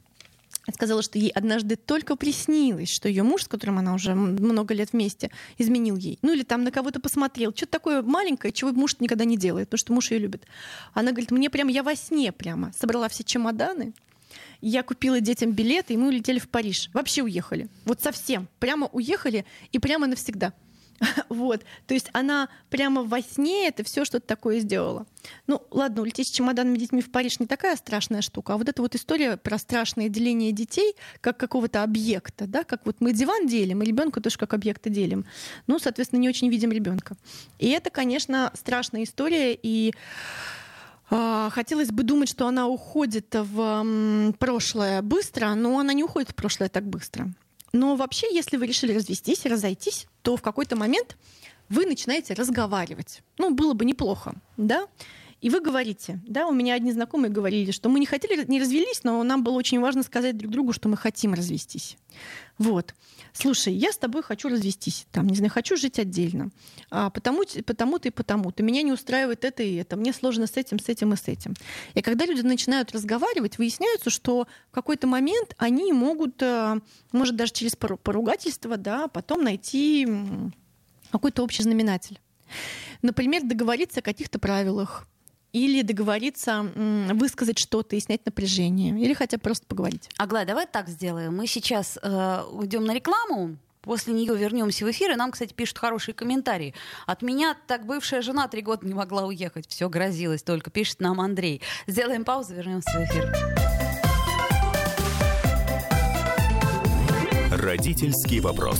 сказала, 0.74 1.02
что 1.02 1.18
ей 1.18 1.30
однажды 1.30 1.76
только 1.76 2.16
приснилось, 2.16 2.90
что 2.90 3.10
ее 3.10 3.24
муж, 3.24 3.44
с 3.44 3.48
которым 3.48 3.80
она 3.80 3.94
уже 3.94 4.14
много 4.14 4.74
лет 4.74 4.94
вместе, 4.94 5.32
изменил 5.58 5.96
ей. 5.96 6.20
Ну 6.22 6.34
или 6.34 6.44
там 6.44 6.64
на 6.64 6.72
кого-то 6.72 7.00
посмотрел. 7.00 7.54
Что-то 7.56 7.72
такое 7.72 8.02
маленькое, 8.02 8.54
чего 8.54 8.72
муж 8.72 8.96
никогда 9.00 9.26
не 9.26 9.38
делает, 9.38 9.70
потому 9.70 9.80
что 9.80 9.94
муж 9.94 10.12
ее 10.12 10.20
любит. 10.20 10.46
Она 10.94 11.12
говорит, 11.12 11.32
мне 11.32 11.50
прям, 11.50 11.68
я 11.68 11.84
во 11.84 11.96
сне 11.96 12.32
прямо 12.32 12.72
собрала 12.78 13.10
все 13.10 13.24
чемоданы, 13.24 13.94
я 14.62 14.84
купила 14.84 15.20
детям 15.20 15.52
билеты, 15.52 15.96
и 15.96 15.98
мы 15.98 16.10
улетели 16.10 16.40
в 16.40 16.48
Париж. 16.48 16.90
Вообще 16.94 17.24
уехали. 17.24 17.68
Вот 17.86 18.02
совсем. 18.02 18.48
Прямо 18.60 18.88
уехали 18.88 19.46
и 19.72 19.80
прямо 19.80 20.08
навсегда. 20.08 20.54
Вот. 21.30 21.64
То 21.88 21.94
есть 21.94 22.10
она 22.14 22.50
прямо 22.70 23.04
во 23.04 23.22
сне 23.22 23.68
это 23.68 23.84
все 23.84 24.06
что-то 24.06 24.28
такое 24.28 24.60
сделала. 24.60 25.06
Ну, 25.48 25.62
ладно, 25.72 26.02
улететь 26.02 26.28
с 26.28 26.32
чемоданами 26.32 26.78
детьми 26.78 27.02
в 27.02 27.12
Париж 27.12 27.40
не 27.40 27.48
такая 27.48 27.76
страшная 27.76 28.22
штука, 28.22 28.54
а 28.54 28.58
вот 28.58 28.70
эта 28.70 28.82
вот 28.82 28.96
история 28.96 29.38
про 29.38 29.58
страшное 29.58 30.10
деление 30.10 30.52
детей 30.52 30.96
как 31.20 31.38
какого-то 31.38 31.84
объекта, 31.84 32.48
да, 32.48 32.64
как 32.64 32.86
вот 32.86 32.98
мы 33.00 33.14
диван 33.14 33.48
делим, 33.48 33.82
и 33.82 33.86
ребенка 33.86 34.22
тоже 34.22 34.38
как 34.38 34.54
объекта 34.54 34.90
делим. 34.90 35.26
Ну, 35.68 35.80
соответственно, 35.80 36.20
не 36.20 36.30
очень 36.30 36.50
видим 36.50 36.72
ребенка. 36.72 37.16
И 37.60 37.70
это, 37.70 37.90
конечно, 37.90 38.52
страшная 38.56 39.04
история, 39.04 39.58
и 39.62 39.94
а, 41.10 41.50
Хотелось 41.50 41.92
бы 41.92 42.04
думать, 42.04 42.30
что 42.30 42.48
она 42.48 42.68
уходит 42.68 43.36
в 43.36 44.34
прошлое 44.40 45.02
быстро, 45.02 45.54
но 45.56 45.78
она 45.78 45.94
не 45.94 46.04
уходит 46.04 46.32
в 46.32 46.36
прошлое 46.36 46.70
так 46.70 46.86
быстро. 46.86 47.30
Но 47.74 47.96
вообще, 47.96 48.28
если 48.34 48.58
вы 48.58 48.68
решили 48.68 48.94
развестись 48.94 49.46
разойтись, 49.46 50.08
то 50.22 50.36
в 50.36 50.42
какой-то 50.42 50.76
момент 50.76 51.18
вы 51.70 51.86
начинаете 51.86 52.34
разговаривать. 52.34 53.22
Ну, 53.38 53.54
было 53.54 53.74
бы 53.74 53.86
неплохо, 53.86 54.36
да? 54.58 54.88
И 55.40 55.50
вы 55.50 55.60
говорите, 55.60 56.20
да, 56.28 56.48
у 56.48 56.54
меня 56.54 56.76
одни 56.76 56.92
знакомые 56.92 57.32
говорили, 57.32 57.72
что 57.72 57.90
мы 57.90 58.00
не 58.00 58.06
хотели, 58.06 58.46
не 58.46 58.60
развелись, 58.60 59.04
но 59.04 59.24
нам 59.24 59.44
было 59.44 59.54
очень 59.54 59.80
важно 59.80 60.04
сказать 60.04 60.38
друг 60.38 60.52
другу, 60.52 60.74
что 60.74 60.88
мы 60.88 60.98
хотим 60.98 61.34
развестись. 61.34 61.98
Вот. 62.60 62.94
Слушай, 63.34 63.74
я 63.74 63.92
с 63.92 63.98
тобой 63.98 64.24
хочу 64.24 64.50
развестись, 64.50 65.06
там, 65.12 65.28
не 65.28 65.36
знаю, 65.36 65.52
хочу 65.52 65.78
жить 65.78 66.00
отдельно, 66.00 66.52
а 66.90 67.10
потому, 67.10 67.44
потому-то 67.66 68.10
и 68.10 68.12
потому-то. 68.12 68.62
Меня 68.64 68.82
не 68.82 68.92
устраивает 68.92 69.46
это 69.46 69.64
и 69.64 69.76
это, 69.76 69.96
мне 69.96 70.12
сложно 70.14 70.48
с 70.48 70.58
этим, 70.58 70.80
с 70.80 70.90
этим 70.90 71.14
и 71.14 71.16
с 71.16 71.28
этим. 71.28 71.54
И 71.94 72.02
когда 72.02 72.26
люди 72.26 72.42
начинают 72.42 72.92
разговаривать, 72.92 73.58
выясняется, 73.58 74.10
что 74.10 74.48
в 74.70 74.74
какой-то 74.74 75.08
момент 75.08 75.56
они 75.58 75.94
могут, 75.94 76.42
э, 76.42 76.80
может, 77.12 77.36
даже 77.36 77.54
через 77.54 77.76
поругательство, 77.76 78.78
да, 78.78 79.08
потом 79.08 79.44
найти 79.44 80.08
какой-то 81.12 81.44
общий 81.44 81.64
знаменатель. 81.64 82.20
Например, 83.02 83.44
договориться 83.44 84.00
о 84.00 84.04
каких-то 84.04 84.40
правилах, 84.40 85.08
или 85.54 85.82
договориться 85.82 86.66
высказать 87.14 87.60
что-то 87.60 87.96
и 87.96 88.00
снять 88.00 88.26
напряжение, 88.26 88.98
или 89.00 89.14
хотя 89.14 89.38
бы 89.38 89.42
просто 89.42 89.66
поговорить. 89.66 90.10
Аглая, 90.18 90.46
давай 90.46 90.66
так 90.66 90.88
сделаем. 90.88 91.36
Мы 91.36 91.48
сейчас 91.48 91.98
э, 92.02 92.44
уйдем 92.52 92.86
на 92.86 92.94
рекламу, 92.94 93.58
После 93.82 94.14
нее 94.14 94.38
вернемся 94.38 94.86
в 94.86 94.92
эфир, 94.92 95.12
и 95.12 95.16
нам, 95.16 95.32
кстати, 95.32 95.54
пишут 95.54 95.80
хорошие 95.80 96.14
комментарии. 96.14 96.76
От 97.08 97.24
меня 97.24 97.58
так 97.66 97.88
бывшая 97.88 98.22
жена 98.22 98.48
три 98.48 98.62
года 98.62 98.86
не 98.86 98.94
могла 98.94 99.26
уехать. 99.26 99.68
Все 99.68 99.90
грозилось 99.90 100.44
только, 100.44 100.70
пишет 100.70 101.02
нам 101.02 101.20
Андрей. 101.20 101.62
Сделаем 101.88 102.24
паузу, 102.24 102.54
вернемся 102.54 102.92
в 102.92 103.04
эфир. 103.06 103.36
Родительский 107.52 108.40
вопрос. 108.40 108.80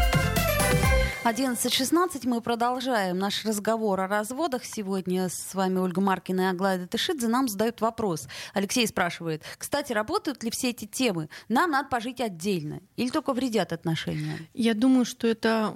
11.16 1.23 2.27
мы 2.27 2.41
продолжаем 2.41 3.19
наш 3.19 3.45
разговор 3.45 3.99
о 4.01 4.07
разводах. 4.07 4.65
Сегодня 4.65 5.29
с 5.29 5.53
вами 5.53 5.77
Ольга 5.77 6.01
Маркина 6.01 6.41
и 6.41 6.43
Аглая 6.45 6.79
Датышидзе. 6.79 7.27
Нам 7.27 7.47
задают 7.47 7.79
вопрос. 7.79 8.27
Алексей 8.55 8.87
спрашивает. 8.87 9.43
Кстати, 9.59 9.93
работают 9.93 10.43
ли 10.43 10.49
все 10.49 10.71
эти 10.71 10.85
темы? 10.85 11.29
Нам 11.47 11.69
надо 11.69 11.89
пожить 11.89 12.21
отдельно. 12.21 12.81
Или 12.95 13.09
только 13.09 13.33
вредят 13.33 13.71
отношения? 13.71 14.39
Я 14.55 14.73
думаю, 14.73 15.05
что 15.05 15.27
это 15.27 15.69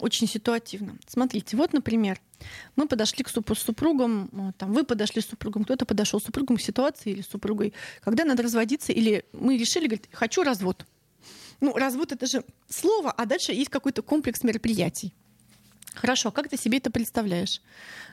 очень 0.00 0.26
ситуативно. 0.26 0.98
Смотрите, 1.06 1.56
вот, 1.56 1.72
например, 1.72 2.20
мы 2.74 2.88
подошли 2.88 3.22
к 3.22 3.28
суп- 3.28 3.56
с 3.56 3.62
супругом, 3.62 4.52
там, 4.58 4.72
вы 4.72 4.82
подошли 4.82 5.22
с 5.22 5.26
супругом, 5.26 5.62
кто-то 5.62 5.86
подошел 5.86 6.20
с 6.20 6.24
супругом 6.24 6.56
к 6.56 6.60
ситуации 6.60 7.12
или 7.12 7.22
с 7.22 7.28
супругой, 7.28 7.72
когда 8.02 8.24
надо 8.24 8.42
разводиться, 8.42 8.92
или 8.92 9.24
мы 9.32 9.56
решили, 9.58 9.86
говорит, 9.86 10.08
хочу 10.12 10.42
развод. 10.42 10.86
Ну, 11.60 11.72
развод 11.74 12.12
это 12.12 12.26
же 12.26 12.44
слово, 12.68 13.10
а 13.10 13.26
дальше 13.26 13.52
есть 13.52 13.70
какой-то 13.70 14.02
комплекс 14.02 14.42
мероприятий. 14.42 15.12
Хорошо, 15.94 16.30
как 16.30 16.48
ты 16.48 16.56
себе 16.56 16.78
это 16.78 16.90
представляешь? 16.90 17.60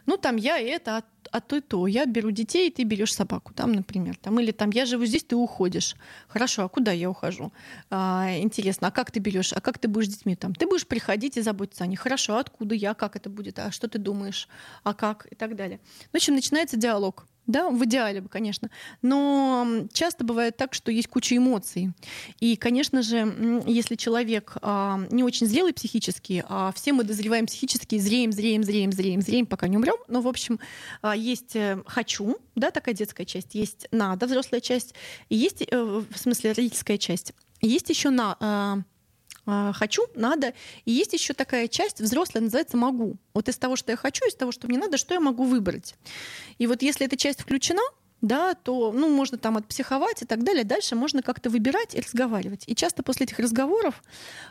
Ну, 0.08 0.18
там 0.18 0.38
я 0.38 0.60
это, 0.60 0.98
а, 0.98 1.04
а 1.32 1.40
то 1.40 1.58
и 1.58 1.62
то. 1.62 1.86
Я 1.86 2.06
беру 2.06 2.32
детей, 2.32 2.72
ты 2.72 2.84
берешь 2.84 3.14
собаку, 3.14 3.54
там, 3.54 3.74
например. 3.74 4.18
Там, 4.18 4.40
или 4.40 4.52
там 4.52 4.72
я 4.72 4.86
живу 4.86 5.06
здесь, 5.06 5.24
ты 5.24 5.36
уходишь. 5.36 5.96
Хорошо, 6.28 6.64
а 6.64 6.70
куда 6.70 6.92
я 6.92 7.10
ухожу? 7.10 7.52
А, 7.92 8.38
интересно, 8.40 8.88
а 8.88 8.92
как 8.92 9.12
ты 9.12 9.20
берешь? 9.20 9.54
А 9.54 9.62
как 9.62 9.78
ты 9.78 9.88
будешь 9.88 10.08
с 10.08 10.16
детьми 10.16 10.36
там? 10.36 10.56
Ты 10.56 10.66
будешь 10.66 10.88
приходить 10.88 11.38
и 11.38 11.42
заботиться 11.42 11.84
о 11.84 11.88
них. 11.88 12.00
Хорошо, 12.00 12.38
а 12.38 12.40
откуда 12.40 12.74
я? 12.74 12.96
Как 12.96 13.16
это 13.16 13.30
будет? 13.30 13.60
А 13.60 13.72
что 13.72 13.88
ты 13.88 14.00
думаешь? 14.00 14.48
А 14.84 14.94
как? 14.94 15.28
И 15.32 15.36
так 15.36 15.56
далее. 15.56 15.80
В 16.12 16.16
общем, 16.16 16.34
начинается 16.34 16.78
диалог. 16.78 17.28
Да, 17.48 17.70
в 17.70 17.84
идеале 17.86 18.22
бы, 18.22 18.30
конечно. 18.30 18.70
Но 19.02 19.86
часто 19.94 20.24
бывает 20.24 20.58
так, 20.58 20.74
что 20.74 20.92
есть 20.92 21.08
куча 21.08 21.38
эмоций. 21.38 21.92
И, 22.40 22.56
конечно 22.56 23.02
же, 23.04 23.64
если 23.68 23.96
человек 23.96 24.58
а, 24.62 25.00
не 25.12 25.24
очень 25.24 25.46
зрелый 25.46 25.74
психически, 25.74 26.44
а 26.48 26.72
все 26.74 26.92
мы 26.94 27.04
дозреваем 27.04 27.46
психически, 27.46 28.00
зреем, 28.00 28.32
зреем, 28.32 28.64
зреем, 28.64 28.92
зреем, 28.92 29.22
зреем, 29.22 29.46
пока 29.46 29.68
не 29.68 29.78
умрем. 29.78 29.96
Но, 30.08 30.22
в 30.22 30.28
общем, 30.28 30.60
а, 31.02 31.16
есть 31.16 31.56
э, 31.56 31.82
хочу, 31.86 32.38
да, 32.56 32.72
такая 32.72 32.96
детская 32.96 33.26
часть, 33.26 33.54
есть 33.54 33.88
надо, 33.92 34.26
взрослая 34.26 34.62
часть, 34.62 34.96
и 35.30 35.36
есть, 35.36 35.62
э, 35.62 35.78
в 35.82 36.18
смысле, 36.18 36.52
родительская 36.52 36.98
часть. 36.98 37.34
Есть 37.62 37.90
еще 37.90 38.10
на 38.10 38.38
а, 38.40 38.80
хочу, 39.46 40.06
надо. 40.16 40.54
И 40.86 40.92
есть 40.92 41.14
еще 41.14 41.34
такая 41.34 41.68
часть 41.68 42.02
взрослая, 42.02 42.44
называется 42.44 42.78
могу. 42.78 43.18
Вот 43.34 43.50
из 43.50 43.58
того, 43.58 43.76
что 43.76 43.92
я 43.92 43.98
хочу, 43.98 44.26
из 44.28 44.36
того, 44.36 44.52
что 44.52 44.68
мне 44.68 44.78
надо, 44.78 44.98
что 44.98 45.14
я 45.14 45.20
могу 45.20 45.44
выбрать. 45.44 45.96
И 46.58 46.68
вот 46.68 46.82
если 46.82 47.06
эта 47.06 47.18
часть 47.18 47.42
включена, 47.42 47.82
да, 48.22 48.56
то 48.56 48.92
ну, 48.92 49.10
можно 49.10 49.38
там 49.38 49.58
отпсиховать 49.58 50.22
и 50.24 50.26
так 50.26 50.44
далее. 50.44 50.64
Дальше 50.64 50.96
можно 50.96 51.22
как-то 51.22 51.50
выбирать 51.50 51.94
и 51.96 52.02
разговаривать. 52.02 52.64
И 52.68 52.76
часто 52.76 53.04
после 53.04 53.26
этих 53.26 53.40
разговоров 53.40 54.04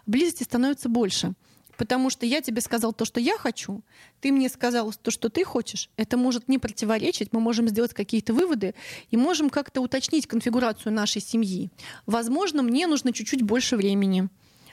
близости 0.06 0.44
становится 0.44 0.88
больше. 0.88 1.34
Потому 1.76 2.10
что 2.10 2.24
я 2.24 2.40
тебе 2.40 2.60
сказал 2.60 2.92
то, 2.92 3.04
что 3.04 3.18
я 3.18 3.36
хочу, 3.36 3.82
ты 4.20 4.30
мне 4.30 4.48
сказал 4.48 4.92
то, 4.92 5.10
что 5.10 5.28
ты 5.28 5.44
хочешь. 5.44 5.90
Это 5.96 6.16
может 6.16 6.48
не 6.48 6.58
противоречить, 6.58 7.32
мы 7.32 7.40
можем 7.40 7.68
сделать 7.68 7.94
какие-то 7.94 8.32
выводы 8.32 8.74
и 9.10 9.16
можем 9.16 9.50
как-то 9.50 9.80
уточнить 9.80 10.26
конфигурацию 10.26 10.92
нашей 10.92 11.20
семьи. 11.20 11.70
Возможно, 12.06 12.62
мне 12.62 12.86
нужно 12.86 13.12
чуть-чуть 13.12 13.42
больше 13.42 13.76
времени. 13.76 14.28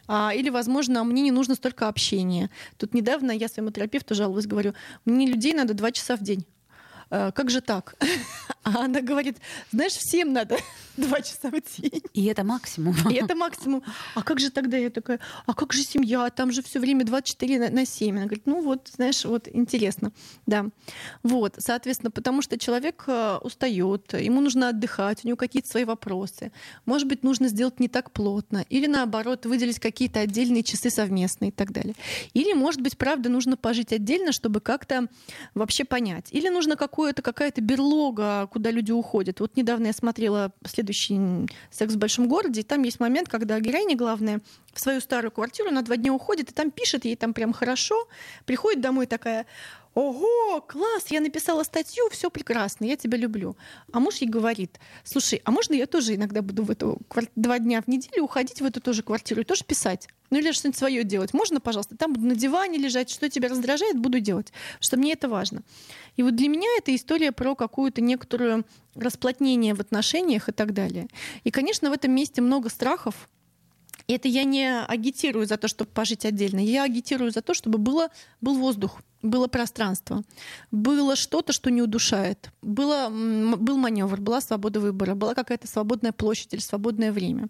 А, 0.08 0.34
или, 0.34 0.50
возможно, 0.50 1.04
мне 1.04 1.22
не 1.22 1.32
нужно 1.32 1.56
столько 1.56 1.88
общения. 1.88 2.50
Тут 2.78 2.94
недавно 2.94 3.32
я 3.32 3.48
своему 3.48 3.72
терапевту 3.72 4.16
жаловалась, 4.16 4.48
говорю, 4.48 4.74
мне 5.06 5.26
людей 5.28 5.54
надо 5.54 5.74
два 5.74 5.92
часа 5.92 6.16
в 6.16 6.22
день. 6.22 6.46
А, 7.10 7.32
как 7.32 7.50
же 7.50 7.62
так? 7.62 7.96
А 8.64 8.86
она 8.86 9.02
говорит, 9.02 9.38
знаешь, 9.72 9.94
всем 9.94 10.34
надо 10.34 10.58
два 10.98 11.22
часа 11.22 11.50
в 11.50 11.82
день. 11.82 12.04
И 12.14 12.26
это 12.26 12.44
максимум. 12.44 12.96
И 13.10 13.16
это 13.16 13.36
максимум. 13.36 13.82
А 14.14 14.22
как 14.22 14.40
же 14.40 14.52
тогда? 14.52 14.78
Я 14.78 14.92
такая, 14.92 15.20
а 15.48 15.54
как 15.54 15.74
же 15.74 15.82
семья? 15.84 16.30
Там 16.30 16.52
же 16.52 16.62
все 16.62 16.80
время 16.80 17.04
24 17.04 17.60
на, 17.60 17.70
на 17.70 17.86
7. 17.86 18.16
Она 18.16 18.26
говорит, 18.26 18.46
ну 18.46 18.62
вот, 18.62 18.92
знаешь, 18.94 19.26
вот 19.26 19.48
интересно. 19.52 20.12
Да. 20.46 20.68
Вот, 21.24 21.56
соответственно, 21.58 22.12
потому 22.12 22.44
что 22.44 22.60
человек 22.60 23.04
э, 23.08 23.40
устает, 23.42 24.14
ему 24.14 24.42
нужно 24.42 24.70
отдыхать, 24.70 25.26
у 25.26 25.28
него 25.28 25.38
какие-то 25.38 25.68
свои 25.68 25.84
вопросы. 25.84 26.52
Может 26.86 27.08
быть, 27.08 27.24
нужно 27.24 27.48
сделать 27.48 27.80
не 27.80 27.88
так 27.88 28.12
плотно. 28.12 28.64
Или 28.70 28.86
наоборот, 28.86 29.48
выделить 29.48 29.80
какие-то 29.80 30.20
отдельные 30.20 30.62
часы 30.62 30.92
совместные 30.92 31.50
и 31.50 31.52
так 31.54 31.72
далее. 31.72 31.96
Или, 32.34 32.54
может 32.54 32.82
быть, 32.82 32.96
правда, 32.96 33.30
нужно 33.30 33.58
пожить 33.58 33.92
отдельно, 33.92 34.32
чтобы 34.32 34.62
как-то 34.62 35.08
вообще 35.56 35.84
понять. 35.84 36.28
Или 36.30 36.50
нужно 36.50 36.76
какое-то, 36.76 37.24
какая-то 37.24 37.62
берлога, 37.62 38.48
куда 38.52 38.70
люди 38.70 38.92
уходят. 38.92 39.40
Вот 39.40 39.56
недавно 39.56 39.88
я 39.88 39.94
смотрела 39.94 40.52
следующий 40.66 41.48
«Секс 41.72 41.94
в 41.94 41.98
большом 41.98 42.28
городе», 42.28 42.62
и 42.62 42.64
там 42.64 42.84
есть 42.84 43.00
момент, 43.00 43.30
когда 43.30 43.60
героиня 43.60 43.96
главная 43.96 44.42
в 44.74 44.80
свою 44.80 45.00
старую 45.00 45.32
квартиру 45.32 45.72
на 45.72 45.82
два 45.82 45.96
дня 45.96 46.14
уходит, 46.14 46.52
и 46.52 46.54
там 46.54 46.70
пишет 46.70 47.06
ей 47.06 47.16
там 47.16 47.34
прям 47.34 47.54
хорошо, 47.54 48.08
приходит 48.46 48.82
домой 48.82 49.06
такая, 49.06 49.46
ого, 49.94 50.62
класс, 50.62 51.08
я 51.10 51.20
написала 51.20 51.64
статью, 51.64 52.10
все 52.10 52.30
прекрасно, 52.30 52.86
я 52.86 52.96
тебя 52.96 53.18
люблю. 53.18 53.58
А 53.92 54.00
муж 54.00 54.18
ей 54.18 54.30
говорит, 54.30 54.80
слушай, 55.04 55.42
а 55.44 55.52
можно 55.52 55.74
я 55.74 55.86
тоже 55.86 56.16
иногда 56.16 56.42
буду 56.42 56.64
в 56.64 56.72
эту 56.72 57.00
два 57.36 57.60
дня 57.60 57.82
в 57.82 57.88
неделю 57.88 58.24
уходить 58.24 58.62
в 58.62 58.66
эту 58.66 58.80
тоже 58.80 59.04
квартиру 59.04 59.42
и 59.42 59.44
тоже 59.44 59.64
писать? 59.66 60.08
Ну 60.30 60.38
или 60.38 60.52
что-нибудь 60.54 60.78
свое 60.78 61.04
делать. 61.04 61.34
Можно, 61.34 61.60
пожалуйста? 61.60 61.98
Там 61.98 62.14
буду 62.14 62.26
на 62.26 62.36
диване 62.36 62.78
лежать, 62.78 63.10
что 63.10 63.30
тебя 63.30 63.50
раздражает, 63.50 64.00
буду 64.00 64.22
делать. 64.22 64.54
Что 64.80 64.96
мне 64.96 65.12
это 65.12 65.28
важно. 65.28 65.62
И 66.16 66.24
вот 66.24 66.36
для 66.38 66.48
меня 66.48 66.70
это 66.78 66.96
история 66.96 67.34
про 67.34 67.54
какую-то 67.54 68.00
некоторую 68.00 68.66
расплотнение 68.96 69.74
в 69.74 69.82
отношениях 69.82 70.48
и 70.48 70.54
так 70.54 70.74
далее. 70.74 71.08
И, 71.44 71.52
конечно, 71.52 71.90
в 71.90 71.94
этом 71.94 72.12
месте 72.12 72.42
много 72.42 72.70
страхов, 72.70 73.30
и 74.08 74.14
это 74.14 74.28
я 74.28 74.44
не 74.46 74.82
агитирую 74.82 75.46
за 75.46 75.58
то, 75.58 75.68
чтобы 75.68 75.92
пожить 75.92 76.26
отдельно. 76.26 76.60
Я 76.60 76.84
агитирую 76.84 77.32
за 77.32 77.42
то, 77.42 77.54
чтобы 77.54 77.78
было, 77.78 78.10
был 78.40 78.56
воздух, 78.56 79.02
было 79.22 79.48
пространство, 79.48 80.24
было 80.72 81.16
что-то, 81.16 81.54
что 81.54 81.70
не 81.70 81.82
удушает, 81.82 82.52
было, 82.62 83.10
был 83.10 83.78
маневр, 83.78 84.20
была 84.20 84.42
свобода 84.42 84.80
выбора, 84.80 85.16
была 85.16 85.36
какая-то 85.36 85.68
свободная 85.68 86.12
площадь 86.12 86.54
или 86.54 86.62
свободное 86.62 87.12
время. 87.12 87.48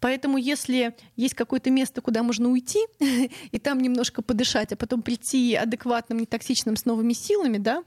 Поэтому 0.00 0.38
если 0.38 0.94
есть 1.16 1.34
какое-то 1.34 1.70
место, 1.70 2.00
куда 2.00 2.22
можно 2.22 2.48
уйти 2.48 2.80
и 3.50 3.58
там 3.58 3.80
немножко 3.80 4.22
подышать, 4.22 4.72
а 4.72 4.76
потом 4.76 5.02
прийти 5.02 5.54
адекватным, 5.54 6.18
нетоксичным 6.18 6.76
с 6.76 6.84
новыми 6.84 7.12
силами, 7.12 7.58
да, 7.58 7.84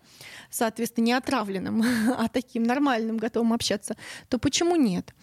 соответственно, 0.51 1.05
не 1.05 1.13
отравленным, 1.13 1.84
а 2.17 2.27
таким 2.29 2.63
нормальным, 2.63 3.17
готовым 3.17 3.53
общаться, 3.53 3.98
то 4.29 4.38
почему 4.38 4.75
нет? 4.75 5.13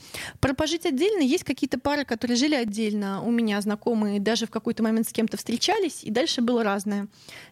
Про 0.40 0.54
пожить 0.54 0.86
отдельно 0.86 1.22
есть 1.22 1.44
какие-то 1.44 1.78
пары, 1.78 2.04
которые 2.04 2.36
жили 2.36 2.54
отдельно, 2.54 3.22
у 3.22 3.30
меня 3.30 3.60
знакомые 3.60 4.20
даже 4.20 4.46
в 4.46 4.50
какой-то 4.50 4.82
момент 4.82 5.08
с 5.08 5.12
кем-то 5.12 5.36
встречались, 5.36 6.02
и 6.02 6.10
дальше 6.10 6.40
было 6.40 6.64
разное. 6.64 7.06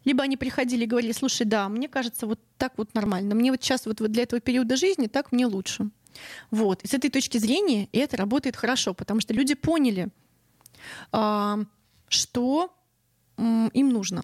Либо 0.04 0.24
они 0.24 0.36
приходили 0.40 0.84
и 0.84 0.86
говорили, 0.86 1.12
слушай, 1.12 1.46
да, 1.46 1.68
мне 1.68 1.86
кажется, 1.86 2.26
вот 2.26 2.40
так 2.56 2.72
вот 2.78 2.94
нормально. 2.94 3.36
Мне 3.36 3.52
вот 3.52 3.62
сейчас 3.62 3.86
вот 3.86 3.96
для 3.98 4.24
этого 4.24 4.40
периода 4.40 4.76
жизни 4.76 5.06
так 5.06 5.30
мне 5.30 5.46
лучше. 5.46 5.90
Вот. 6.50 6.82
И 6.82 6.88
с 6.88 6.94
этой 6.94 7.10
точки 7.10 7.38
зрения 7.38 7.88
это 7.92 8.16
работает 8.16 8.56
хорошо, 8.56 8.94
потому 8.94 9.20
что 9.20 9.34
люди 9.34 9.54
поняли, 9.54 10.08
а, 11.12 11.60
что 12.08 12.74
им 13.36 13.88
нужно. 13.90 14.22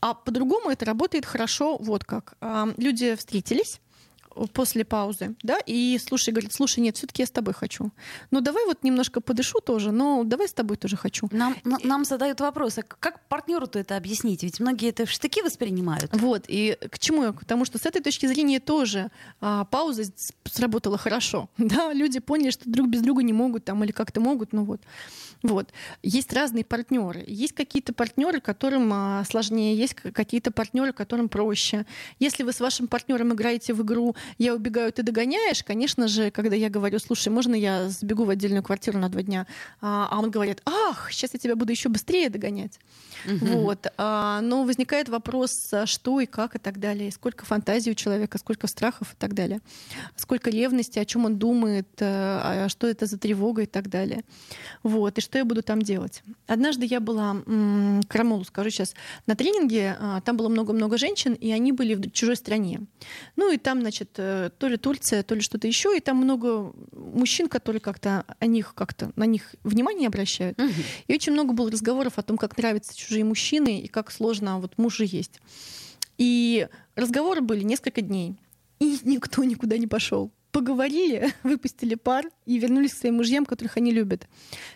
А 0.00 0.14
по-другому 0.14 0.70
это 0.70 0.84
работает 0.84 1.24
хорошо 1.24 1.78
вот 1.78 2.04
как. 2.04 2.36
А, 2.40 2.68
люди 2.76 3.16
встретились, 3.16 3.80
после 4.52 4.84
паузы, 4.84 5.34
да, 5.42 5.58
и 5.66 5.98
слушай, 5.98 6.30
говорит, 6.30 6.52
слушай, 6.52 6.80
нет, 6.80 6.96
все-таки 6.96 7.22
я 7.22 7.26
с 7.26 7.30
тобой 7.30 7.54
хочу. 7.54 7.90
Ну 8.30 8.40
давай 8.40 8.64
вот 8.66 8.82
немножко 8.84 9.20
подышу 9.20 9.60
тоже, 9.60 9.92
но 9.92 10.24
давай 10.24 10.48
с 10.48 10.52
тобой 10.52 10.76
тоже 10.76 10.96
хочу. 10.96 11.28
Нам, 11.32 11.56
нам 11.64 12.04
задают 12.04 12.40
вопрос, 12.40 12.78
а 12.78 12.82
как 12.82 13.26
партнеру-то 13.28 13.78
это 13.78 13.96
объяснить? 13.96 14.42
Ведь 14.42 14.60
многие 14.60 14.90
это 14.90 15.06
в 15.06 15.10
штыки 15.10 15.42
воспринимают. 15.42 16.10
Вот, 16.12 16.44
и 16.48 16.76
к 16.90 16.98
чему 16.98 17.24
я? 17.24 17.32
Потому 17.32 17.64
что 17.64 17.78
с 17.78 17.86
этой 17.86 18.02
точки 18.02 18.26
зрения 18.26 18.60
тоже 18.60 19.10
а, 19.40 19.64
пауза 19.64 20.04
сработала 20.44 20.98
хорошо. 20.98 21.48
Да, 21.76 21.92
люди 21.92 22.20
поняли, 22.20 22.50
что 22.50 22.70
друг 22.70 22.88
без 22.88 23.02
друга 23.02 23.22
не 23.22 23.32
могут 23.32 23.64
там 23.64 23.82
или 23.84 23.92
как-то 23.92 24.20
могут, 24.20 24.52
ну 24.52 24.64
вот. 24.64 24.80
Вот. 25.42 25.72
Есть 26.02 26.32
разные 26.32 26.64
партнеры. 26.64 27.24
Есть 27.26 27.52
какие-то 27.52 27.92
партнеры, 27.92 28.40
которым 28.40 28.90
а, 28.92 29.24
сложнее, 29.28 29.76
есть 29.76 29.94
какие-то 29.94 30.50
партнеры, 30.50 30.92
которым 30.92 31.28
проще. 31.28 31.86
Если 32.18 32.42
вы 32.42 32.52
с 32.52 32.60
вашим 32.60 32.88
партнером 32.88 33.32
играете 33.34 33.74
в 33.74 33.82
игру 33.82 34.16
я 34.38 34.54
убегаю, 34.54 34.92
ты 34.92 35.02
догоняешь, 35.02 35.62
конечно 35.64 36.08
же, 36.08 36.30
когда 36.30 36.56
я 36.56 36.70
говорю, 36.70 36.98
слушай, 36.98 37.28
можно 37.28 37.54
я 37.54 37.88
сбегу 37.88 38.24
в 38.24 38.30
отдельную 38.30 38.62
квартиру 38.62 38.98
на 38.98 39.08
два 39.08 39.22
дня, 39.22 39.46
а, 39.80 40.08
а 40.10 40.18
он 40.18 40.30
говорит, 40.30 40.62
ах, 40.64 41.08
сейчас 41.10 41.34
я 41.34 41.38
тебя 41.38 41.56
буду 41.56 41.72
еще 41.72 41.88
быстрее 41.88 42.30
догонять. 42.30 42.78
Угу. 43.26 43.46
Вот. 43.46 43.86
А, 43.96 44.40
но 44.40 44.64
возникает 44.64 45.08
вопрос, 45.08 45.72
а 45.72 45.86
что 45.86 46.20
и 46.20 46.26
как 46.26 46.54
и 46.54 46.58
так 46.58 46.78
далее, 46.78 47.10
сколько 47.10 47.44
фантазий 47.44 47.90
у 47.90 47.94
человека, 47.94 48.38
сколько 48.38 48.66
страхов 48.66 49.12
и 49.12 49.16
так 49.16 49.34
далее, 49.34 49.60
сколько 50.16 50.50
ревности, 50.50 50.98
о 50.98 51.04
чем 51.04 51.24
он 51.24 51.38
думает, 51.38 51.88
э, 51.98 52.66
что 52.68 52.86
это 52.86 53.06
за 53.06 53.18
тревога 53.18 53.62
и 53.62 53.66
так 53.66 53.88
далее. 53.88 54.22
Вот. 54.82 55.18
И 55.18 55.20
что 55.20 55.38
я 55.38 55.44
буду 55.44 55.62
там 55.62 55.82
делать? 55.82 56.22
Однажды 56.46 56.86
я 56.86 57.00
была, 57.00 57.36
крамолу 58.08 58.44
скажу 58.44 58.70
сейчас, 58.70 58.94
на 59.26 59.36
тренинге, 59.36 59.96
там 60.24 60.36
было 60.36 60.48
много-много 60.48 60.98
женщин, 60.98 61.34
и 61.34 61.50
они 61.50 61.72
были 61.72 61.94
в 61.94 62.10
чужой 62.10 62.36
стране. 62.36 62.80
Ну 63.36 63.52
и 63.52 63.58
там, 63.58 63.80
значит, 63.80 64.15
то 64.16 64.68
ли 64.68 64.76
Турция, 64.76 65.22
то 65.22 65.34
ли 65.34 65.40
что-то 65.40 65.66
еще, 65.66 65.96
и 65.96 66.00
там 66.00 66.16
много 66.16 66.72
мужчин, 66.92 67.48
которые 67.48 67.80
как-то 67.80 68.24
о 68.38 68.46
них 68.46 68.74
как-то 68.74 69.12
на 69.16 69.24
них 69.24 69.54
внимание 69.62 70.08
обращают. 70.08 70.58
Угу. 70.60 70.70
И 71.08 71.14
очень 71.14 71.32
много 71.32 71.52
было 71.52 71.70
разговоров 71.70 72.14
о 72.16 72.22
том, 72.22 72.36
как 72.36 72.56
нравятся 72.56 72.96
чужие 72.96 73.24
мужчины 73.24 73.80
и 73.80 73.88
как 73.88 74.10
сложно, 74.10 74.58
вот 74.58 74.78
муж 74.78 74.96
же 74.96 75.04
есть. 75.06 75.40
И 76.18 76.68
разговоры 76.94 77.40
были 77.40 77.62
несколько 77.62 78.00
дней, 78.00 78.36
и 78.78 78.98
никто 79.04 79.44
никуда 79.44 79.78
не 79.78 79.86
пошел 79.86 80.30
поговорили, 80.56 81.34
выпустили 81.42 81.96
пар 81.96 82.24
и 82.46 82.58
вернулись 82.58 82.94
к 82.94 82.96
своим 82.96 83.16
мужьям, 83.16 83.44
которых 83.44 83.76
они 83.76 83.92
любят. 83.92 84.26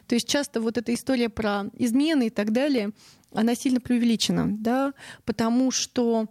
То 0.07 0.15
есть 0.15 0.29
часто 0.29 0.61
вот 0.61 0.77
эта 0.77 0.93
история 0.93 1.31
про 1.31 1.71
измены 1.73 2.27
и 2.27 2.31
так 2.31 2.53
далее, 2.53 2.91
она 3.33 3.55
сильно 3.55 3.81
преувеличена, 3.81 4.59
да, 4.59 4.93
потому 5.25 5.71
что 5.71 6.27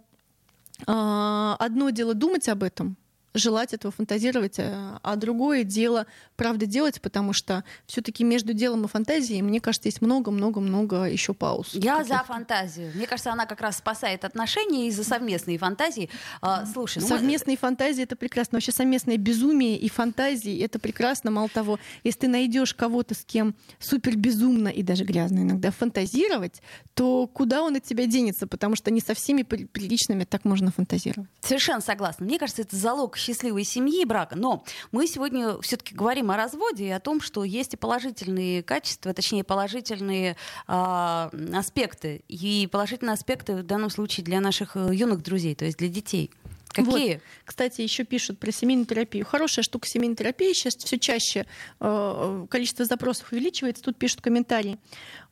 э, 0.86 1.54
одно 1.58 1.90
дело 1.90 2.14
думать 2.14 2.48
об 2.48 2.62
этом, 2.62 2.96
желать 3.34 3.74
этого, 3.74 3.92
фантазировать, 3.92 4.58
э, 4.58 4.98
а 5.02 5.16
другое 5.16 5.64
дело, 5.64 6.06
правда, 6.36 6.66
делать, 6.66 7.00
потому 7.00 7.32
что 7.32 7.64
все-таки 7.86 8.24
между 8.24 8.52
делом 8.52 8.84
и 8.84 8.88
фантазией, 8.88 9.42
мне 9.42 9.60
кажется, 9.60 9.88
есть 9.88 10.02
много-много-много 10.02 11.04
еще 11.04 11.34
пауз. 11.34 11.70
Я 11.74 12.02
за 12.04 12.18
фантазию. 12.24 12.92
Мне 12.94 13.06
кажется, 13.06 13.32
она 13.32 13.46
как 13.46 13.60
раз 13.60 13.78
спасает 13.78 14.24
отношения 14.24 14.88
из-за 14.88 15.04
совместной 15.04 15.58
фантазии. 15.58 16.10
А, 16.40 16.66
слушай, 16.66 16.98
ну 16.98 17.08
совместные 17.08 17.54
мы... 17.54 17.58
фантазии 17.58 18.02
это 18.02 18.16
прекрасно. 18.16 18.56
Вообще 18.56 18.72
совместное 18.72 19.16
безумие 19.16 19.76
и 19.76 19.88
фантазии 19.88 20.58
это 20.62 20.78
прекрасно. 20.78 21.30
Мало 21.30 21.48
того, 21.48 21.78
если 22.02 22.20
ты 22.20 22.28
найдешь 22.28 22.74
кого-то, 22.74 23.14
с 23.14 23.24
кем 23.24 23.54
супер 23.78 24.16
безумно 24.16 24.68
и 24.68 24.82
даже 24.82 25.04
грязно 25.04 25.40
иногда 25.40 25.70
фантазировать, 25.70 26.62
то 26.94 27.26
куда 27.26 27.62
он 27.62 27.76
от 27.76 27.84
тебя 27.84 28.06
денется? 28.06 28.46
Потому 28.46 28.76
что 28.76 28.90
не 28.90 29.00
со 29.00 29.14
всеми 29.14 29.42
приличными 29.42 30.24
так 30.24 30.44
можно 30.44 30.70
фантазировать. 30.72 31.30
Совершенно 31.40 31.80
согласна. 31.80 32.26
Мне 32.26 32.38
кажется, 32.38 32.62
это 32.62 32.76
залог 32.76 33.16
счастливой 33.20 33.64
семьи 33.64 34.02
и 34.02 34.04
брака. 34.04 34.36
Но 34.36 34.64
мы 34.92 35.06
сегодня 35.06 35.60
все-таки 35.60 35.94
говорим 35.94 36.30
о 36.30 36.36
разводе 36.36 36.86
и 36.86 36.90
о 36.90 37.00
том, 37.00 37.20
что 37.20 37.44
есть 37.44 37.74
и 37.74 37.76
положительные 37.76 38.62
качества, 38.62 39.14
точнее 39.14 39.44
положительные 39.44 40.36
э, 40.66 41.30
аспекты. 41.54 42.22
И 42.28 42.68
положительные 42.70 43.14
аспекты 43.14 43.56
в 43.56 43.62
данном 43.62 43.90
случае 43.90 44.24
для 44.24 44.40
наших 44.40 44.76
э, 44.76 44.90
юных 44.92 45.22
друзей, 45.22 45.54
то 45.54 45.64
есть 45.64 45.78
для 45.78 45.88
детей. 45.88 46.30
Какие? 46.72 47.14
Вот. 47.14 47.22
Кстати, 47.44 47.80
еще 47.80 48.04
пишут 48.04 48.38
про 48.38 48.52
семейную 48.52 48.86
терапию. 48.86 49.26
Хорошая 49.26 49.64
штука 49.64 49.88
семейной 49.88 50.16
терапии. 50.16 50.52
Сейчас 50.52 50.76
все 50.76 50.98
чаще 50.98 51.46
э, 51.80 52.46
количество 52.48 52.84
запросов 52.84 53.32
увеличивается. 53.32 53.82
Тут 53.82 53.96
пишут 53.96 54.20
комментарии. 54.20 54.78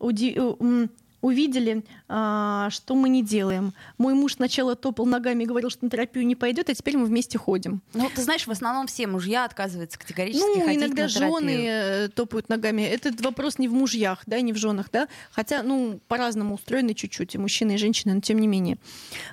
Уди 0.01 0.35
э, 0.37 0.89
увидели, 1.21 1.85
а, 2.09 2.69
что 2.71 2.95
мы 2.95 3.09
не 3.09 3.23
делаем. 3.23 3.75
Мой 3.97 4.15
муж 4.15 4.35
сначала 4.35 4.77
топал 4.77 5.07
ногами 5.07 5.45
и 5.45 5.47
говорил, 5.47 5.71
что 5.71 5.85
на 5.85 5.91
терапию 5.91 6.27
не 6.27 6.37
пойдет, 6.37 6.71
а 6.71 6.75
теперь 6.75 6.97
мы 6.97 7.07
вместе 7.07 7.39
ходим. 7.39 7.83
Ну, 7.95 8.09
ты 8.15 8.23
знаешь, 8.23 8.47
в 8.47 8.51
основном 8.51 8.87
все 8.87 9.07
мужья 9.07 9.45
отказываются 9.45 9.99
категорически 9.99 10.45
ну, 10.45 10.65
ходить 10.65 10.81
иногда 10.81 11.03
на 11.05 11.09
терапию. 11.09 11.39
жены 11.39 11.67
э, 11.67 12.09
топают 12.09 12.49
ногами. 12.49 12.83
Этот 12.83 13.21
вопрос 13.21 13.59
не 13.59 13.69
в 13.69 13.73
мужьях, 13.73 14.23
да, 14.27 14.41
не 14.41 14.53
в 14.53 14.57
женах, 14.57 14.91
да. 14.93 15.09
Хотя, 15.33 15.63
ну, 15.63 16.01
по-разному 16.09 16.55
устроены 16.55 16.95
чуть-чуть 16.95 17.35
и 17.35 17.39
мужчины, 17.39 17.75
и 17.75 17.79
женщины, 17.79 18.15
но 18.15 18.21
тем 18.21 18.39
не 18.39 18.47
менее. 18.47 18.79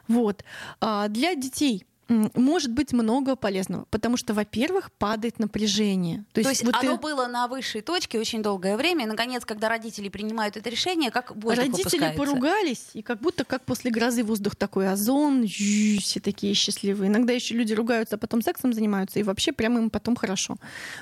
Вот. 0.07 0.43
А 0.81 1.07
для 1.07 1.35
детей 1.35 1.85
может 2.07 2.71
быть 2.71 2.93
много 2.93 3.35
полезного, 3.35 3.85
потому 3.89 4.17
что, 4.17 4.33
во-первых, 4.33 4.91
падает 4.93 5.39
напряжение. 5.39 6.25
То 6.33 6.41
есть, 6.41 6.47
То 6.47 6.49
есть 6.49 6.63
вот 6.63 6.75
оно 6.75 6.97
ты... 6.97 7.01
было 7.01 7.27
на 7.27 7.47
высшей 7.47 7.81
точке 7.81 8.19
очень 8.19 8.43
долгое 8.43 8.77
время, 8.77 9.05
и, 9.05 9.07
наконец, 9.07 9.45
когда 9.45 9.69
родители 9.69 10.09
принимают 10.09 10.57
это 10.57 10.69
решение, 10.69 11.11
как 11.11 11.35
воздух 11.35 11.65
Родители 11.65 12.13
поругались, 12.15 12.89
и 12.93 13.01
как 13.01 13.19
будто 13.19 13.43
как 13.43 13.63
после 13.63 13.91
грозы 13.91 14.23
воздух 14.23 14.55
такой 14.55 14.89
озон, 14.89 15.47
все 15.47 16.19
такие 16.19 16.53
счастливые. 16.53 17.09
Иногда 17.09 17.33
еще 17.33 17.55
люди 17.55 17.73
ругаются, 17.73 18.15
а 18.15 18.19
потом 18.19 18.41
сексом 18.41 18.73
занимаются, 18.73 19.19
и 19.19 19.23
вообще 19.23 19.51
прямо 19.51 19.79
им 19.79 19.89
потом 19.89 20.15
хорошо. 20.15 20.57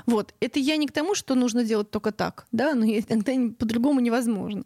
Вот. 0.06 0.34
Это 0.40 0.60
я 0.60 0.78
не 0.78 0.88
к 0.88 0.92
тому, 0.92 1.16
что 1.16 1.36
нужно 1.36 1.64
делать 1.64 1.92
только 1.92 2.12
так, 2.12 2.46
да, 2.52 2.74
но 2.76 2.86
иногда 2.86 3.34
по-другому 3.58 4.00
невозможно. 4.00 4.64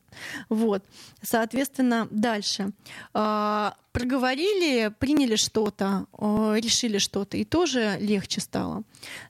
Вот. 0.49 0.83
Соответственно, 1.21 2.07
дальше 2.11 2.71
а, 3.13 3.75
проговорили, 3.91 4.93
приняли 4.99 5.35
что-то, 5.35 6.05
решили 6.55 6.97
что-то, 6.97 7.37
и 7.37 7.43
тоже 7.43 7.97
легче 7.99 8.41
стало. 8.41 8.83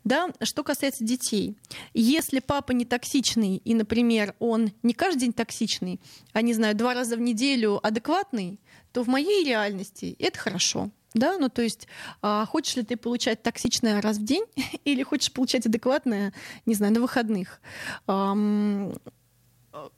Да? 0.03 0.29
Что 0.41 0.63
касается 0.63 1.03
детей. 1.03 1.55
Если 1.93 2.39
папа 2.39 2.71
не 2.71 2.85
токсичный, 2.85 3.57
и, 3.57 3.73
например, 3.73 4.35
он 4.39 4.71
не 4.83 4.93
каждый 4.93 5.21
день 5.21 5.33
токсичный, 5.33 5.99
а, 6.33 6.41
не 6.41 6.53
знаю, 6.53 6.75
два 6.75 6.93
раза 6.93 7.15
в 7.15 7.21
неделю 7.21 7.79
адекватный, 7.85 8.59
то 8.91 9.03
в 9.03 9.07
моей 9.07 9.45
реальности 9.45 10.15
это 10.19 10.39
хорошо. 10.39 10.89
Да, 11.13 11.37
ну 11.39 11.49
то 11.49 11.61
есть, 11.61 11.87
а, 12.21 12.45
хочешь 12.45 12.75
ли 12.75 12.83
ты 12.83 12.95
получать 12.95 13.41
токсичное 13.41 14.01
раз 14.01 14.17
в 14.17 14.23
день 14.23 14.45
или 14.85 15.03
хочешь 15.03 15.31
получать 15.31 15.65
адекватное, 15.65 16.33
не 16.65 16.75
знаю, 16.75 16.93
на 16.93 17.01
выходных? 17.01 17.61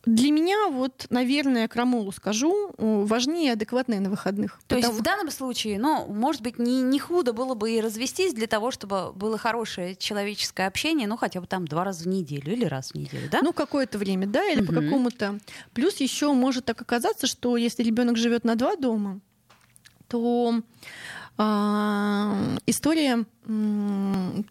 Для 0.06 0.32
меня, 0.32 0.70
вот, 0.70 1.08
наверное, 1.10 1.68
крамолу 1.68 2.12
скажу, 2.12 2.72
важнее 2.78 3.54
адекватное 3.54 4.00
на 4.00 4.10
выходных. 4.10 4.60
То 4.68 4.76
потому... 4.76 4.94
есть 4.94 5.00
в 5.00 5.04
данном 5.04 5.32
случае, 5.32 5.80
ну, 5.80 6.06
может 6.08 6.42
быть, 6.42 6.60
не, 6.60 6.82
не 6.82 7.00
худо 7.00 7.34
было 7.34 7.54
бы 7.54 7.72
и 7.72 7.82
развестись 7.82 8.34
для 8.34 8.48
того, 8.48 8.72
чтобы 8.72 9.12
было 9.14 9.38
хорошее 9.38 9.96
человеческое 9.96 10.68
общение, 10.68 11.08
ну, 11.08 11.18
хотя 11.18 11.42
бы 11.42 11.48
там 11.48 11.68
два 11.68 11.84
раза 11.84 12.04
в 12.04 12.08
неделю 12.08 12.54
или 12.54 12.66
раз 12.66 12.92
в 12.92 12.96
неделю, 12.96 13.30
да? 13.32 13.40
Ну, 13.42 13.54
какое-то 13.54 13.98
время, 13.98 14.28
да, 14.28 14.48
или 14.48 14.62
угу. 14.62 14.74
по 14.74 14.82
какому-то. 14.82 15.40
Плюс 15.74 15.98
еще 15.98 16.34
может 16.34 16.66
так 16.66 16.82
оказаться, 16.82 17.28
что 17.28 17.58
если 17.58 17.84
ребенок 17.84 18.18
живет 18.18 18.44
на 18.44 18.56
два 18.56 18.76
дома, 18.76 19.20
то 20.08 20.62
история 21.40 23.26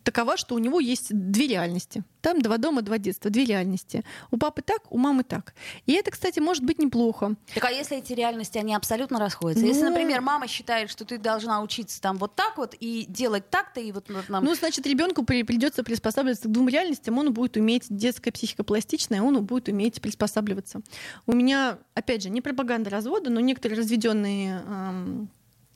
такова, 0.02 0.36
что 0.36 0.54
у 0.54 0.58
него 0.58 0.80
есть 0.80 1.08
две 1.10 1.46
реальности. 1.46 2.02
Там 2.20 2.40
два 2.40 2.58
дома, 2.58 2.82
два 2.82 2.98
детства, 2.98 3.30
две 3.30 3.44
реальности. 3.44 4.04
У 4.30 4.38
папы 4.38 4.62
так, 4.62 4.90
у 4.90 4.98
мамы 4.98 5.22
так. 5.22 5.54
И 5.86 5.92
это, 5.92 6.10
кстати, 6.10 6.40
может 6.40 6.64
быть 6.64 6.78
неплохо. 6.78 7.36
Так 7.54 7.64
а 7.64 7.70
если 7.70 7.98
эти 7.98 8.12
реальности, 8.12 8.58
они 8.58 8.74
абсолютно 8.74 9.20
расходятся? 9.20 9.62
Ну... 9.64 9.68
Если, 9.68 9.84
например, 9.84 10.20
мама 10.20 10.48
считает, 10.48 10.90
что 10.90 11.04
ты 11.04 11.18
должна 11.18 11.62
учиться 11.62 12.00
там 12.00 12.16
вот 12.16 12.34
так 12.34 12.56
вот 12.56 12.74
и 12.80 13.04
делать 13.08 13.50
так-то, 13.50 13.80
и 13.80 13.92
вот 13.92 14.08
нам... 14.28 14.44
Ну, 14.44 14.54
значит, 14.54 14.86
ребенку 14.86 15.24
при, 15.24 15.44
придется 15.44 15.84
приспосабливаться 15.84 16.48
к 16.48 16.52
двум 16.52 16.68
реальностям. 16.68 17.16
Он 17.18 17.32
будет 17.32 17.56
уметь, 17.56 17.84
детская 17.88 18.32
психика 18.32 18.64
пластичная, 18.64 19.22
он 19.22 19.44
будет 19.44 19.68
уметь 19.68 20.00
приспосабливаться. 20.00 20.80
У 21.26 21.32
меня, 21.32 21.78
опять 21.94 22.22
же, 22.22 22.30
не 22.30 22.40
пропаганда 22.40 22.90
развода, 22.90 23.30
но 23.30 23.40
некоторые 23.40 23.78
разведенные 23.78 24.62
эм, 24.66 25.30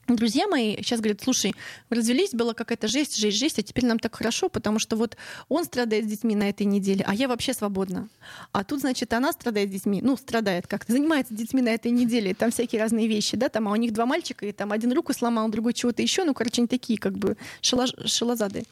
друзья 0.08 0.46
мои 0.46 0.76
сейчас 0.76 1.00
говорят, 1.00 1.22
слушай, 1.22 1.54
развелись, 1.90 2.32
была 2.32 2.54
какая-то 2.54 2.88
жесть, 2.88 3.16
жесть, 3.16 3.38
жесть, 3.38 3.58
а 3.58 3.62
теперь 3.62 3.86
нам 3.86 3.98
так 3.98 4.14
хорошо, 4.14 4.48
потому 4.48 4.78
что 4.78 4.96
вот 4.96 5.16
он 5.48 5.64
страдает 5.64 6.04
с 6.04 6.08
детьми 6.08 6.34
на 6.34 6.48
этой 6.48 6.66
неделе, 6.66 7.04
а 7.06 7.14
я 7.14 7.28
вообще 7.28 7.54
свободна. 7.54 8.08
А 8.52 8.64
тут, 8.64 8.80
значит, 8.80 9.12
она 9.12 9.32
страдает 9.32 9.70
с 9.70 9.72
детьми, 9.72 10.00
ну, 10.02 10.16
страдает 10.16 10.66
как-то, 10.66 10.92
занимается 10.92 11.34
детьми 11.34 11.62
на 11.62 11.70
этой 11.70 11.90
неделе, 11.90 12.34
там 12.34 12.50
всякие 12.50 12.80
разные 12.80 13.08
вещи, 13.08 13.36
да, 13.36 13.48
там, 13.48 13.68
а 13.68 13.72
у 13.72 13.76
них 13.76 13.92
два 13.92 14.06
мальчика, 14.06 14.46
и 14.46 14.52
там 14.52 14.72
один 14.72 14.92
руку 14.92 15.12
сломал, 15.12 15.48
другой 15.48 15.72
чего-то 15.72 16.02
еще, 16.02 16.24
ну, 16.24 16.34
короче, 16.34 16.62
они 16.62 16.68
такие, 16.68 16.98
как 16.98 17.16
бы, 17.16 17.36
шалаж, 17.60 17.94
шалозады. 18.06 18.64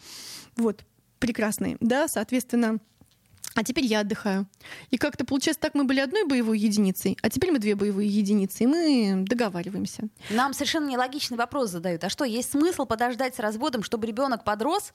Вот, 0.56 0.84
прекрасные, 1.18 1.76
да, 1.80 2.08
соответственно, 2.08 2.78
а 3.54 3.64
теперь 3.64 3.84
я 3.84 4.00
отдыхаю. 4.00 4.46
И 4.90 4.98
как-то 4.98 5.24
получается 5.24 5.60
так, 5.60 5.74
мы 5.74 5.84
были 5.84 6.00
одной 6.00 6.24
боевой 6.24 6.58
единицей, 6.58 7.16
а 7.22 7.30
теперь 7.30 7.50
мы 7.50 7.58
две 7.58 7.74
боевые 7.74 8.08
единицы, 8.08 8.64
и 8.64 8.66
мы 8.66 9.24
договариваемся. 9.26 10.08
Нам 10.30 10.52
совершенно 10.54 10.88
нелогичный 10.88 11.36
вопрос 11.36 11.70
задают. 11.70 12.04
А 12.04 12.08
что, 12.08 12.24
есть 12.24 12.52
смысл 12.52 12.86
подождать 12.86 13.34
с 13.34 13.38
разводом, 13.38 13.82
чтобы 13.82 14.06
ребенок 14.06 14.44
подрос? 14.44 14.92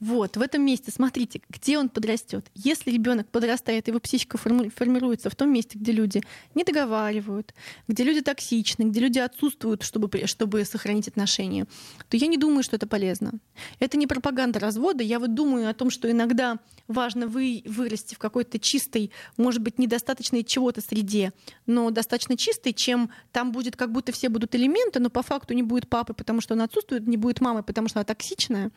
Вот, 0.00 0.36
в 0.36 0.40
этом 0.40 0.62
месте, 0.64 0.92
смотрите, 0.92 1.40
где 1.48 1.76
он 1.76 1.88
подрастет. 1.88 2.46
Если 2.54 2.90
ребенок 2.90 3.28
подрастает, 3.30 3.88
его 3.88 3.98
психика 3.98 4.38
формируется 4.38 5.28
в 5.28 5.34
том 5.34 5.52
месте, 5.52 5.76
где 5.76 5.90
люди 5.90 6.22
не 6.54 6.62
договаривают, 6.62 7.52
где 7.88 8.04
люди 8.04 8.20
токсичны, 8.20 8.84
где 8.84 9.00
люди 9.00 9.18
отсутствуют, 9.18 9.82
чтобы, 9.82 10.26
чтобы 10.26 10.64
сохранить 10.64 11.08
отношения, 11.08 11.66
то 12.08 12.16
я 12.16 12.28
не 12.28 12.36
думаю, 12.36 12.62
что 12.62 12.76
это 12.76 12.86
полезно. 12.86 13.32
Это 13.80 13.96
не 13.96 14.06
пропаганда 14.06 14.60
развода. 14.60 15.02
Я 15.02 15.18
вот 15.18 15.34
думаю 15.34 15.68
о 15.68 15.74
том, 15.74 15.90
что 15.90 16.08
иногда 16.08 16.58
важно 16.86 17.26
вы, 17.26 17.62
вырасти 17.66 18.14
в 18.14 18.18
какой-то 18.18 18.58
чистой, 18.60 19.10
может 19.36 19.62
быть, 19.62 19.78
недостаточной 19.78 20.44
чего-то 20.44 20.80
среде, 20.80 21.32
но 21.66 21.90
достаточно 21.90 22.36
чистой, 22.36 22.72
чем 22.72 23.10
там 23.32 23.52
будет, 23.52 23.76
как 23.76 23.92
будто 23.92 24.12
все 24.12 24.28
будут 24.28 24.54
элементы, 24.54 25.00
но 25.00 25.10
по 25.10 25.22
факту 25.22 25.54
не 25.54 25.62
будет 25.62 25.88
папы, 25.88 26.14
потому 26.14 26.40
что 26.40 26.54
он 26.54 26.62
отсутствует, 26.62 27.06
не 27.06 27.16
будет 27.16 27.40
мамы, 27.40 27.62
потому 27.62 27.88
что 27.88 27.98
она 27.98 28.04
токсичная, 28.04 28.70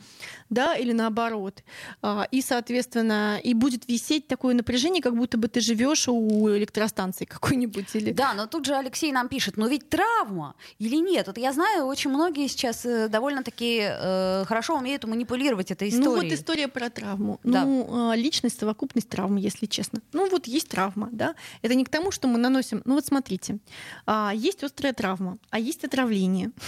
да, 0.49 0.75
или 0.75 0.91
наоборот. 1.11 1.63
А, 2.01 2.27
и, 2.31 2.41
соответственно, 2.41 3.39
и 3.43 3.53
будет 3.53 3.87
висеть 3.87 4.27
такое 4.27 4.53
напряжение, 4.53 5.01
как 5.01 5.15
будто 5.15 5.37
бы 5.37 5.47
ты 5.47 5.59
живешь 5.59 6.07
у 6.07 6.49
электростанции 6.49 7.25
какой-нибудь. 7.25 7.87
Или... 7.93 8.11
Да, 8.13 8.33
но 8.33 8.47
тут 8.47 8.65
же 8.65 8.75
Алексей 8.75 9.11
нам 9.11 9.27
пишет, 9.27 9.57
ну 9.57 9.67
ведь 9.67 9.89
травма 9.89 10.55
или 10.79 10.95
нет? 10.95 11.27
Вот 11.27 11.37
я 11.37 11.53
знаю, 11.53 11.85
очень 11.85 12.09
многие 12.09 12.47
сейчас 12.47 12.85
э, 12.85 13.09
довольно-таки 13.09 13.81
э, 13.83 14.45
хорошо 14.47 14.77
умеют 14.77 15.03
манипулировать 15.03 15.71
этой 15.71 15.89
историей. 15.89 16.05
Ну 16.05 16.15
вот 16.15 16.31
история 16.31 16.67
про 16.67 16.89
травму. 16.89 17.39
Да. 17.43 17.65
Ну, 17.65 18.09
а, 18.11 18.15
личность, 18.15 18.59
совокупность 18.59 19.09
травм, 19.09 19.35
если 19.35 19.65
честно. 19.65 20.01
Ну 20.13 20.29
вот 20.29 20.47
есть 20.47 20.69
травма, 20.69 21.09
да. 21.11 21.35
Это 21.61 21.75
не 21.75 21.83
к 21.83 21.89
тому, 21.89 22.11
что 22.11 22.27
мы 22.27 22.37
наносим... 22.37 22.81
Ну 22.85 22.95
вот 22.95 23.05
смотрите, 23.05 23.57
а, 24.05 24.31
есть 24.33 24.63
острая 24.63 24.93
травма, 24.93 25.37
а 25.49 25.59
есть 25.59 25.83
отравление. 25.83 26.51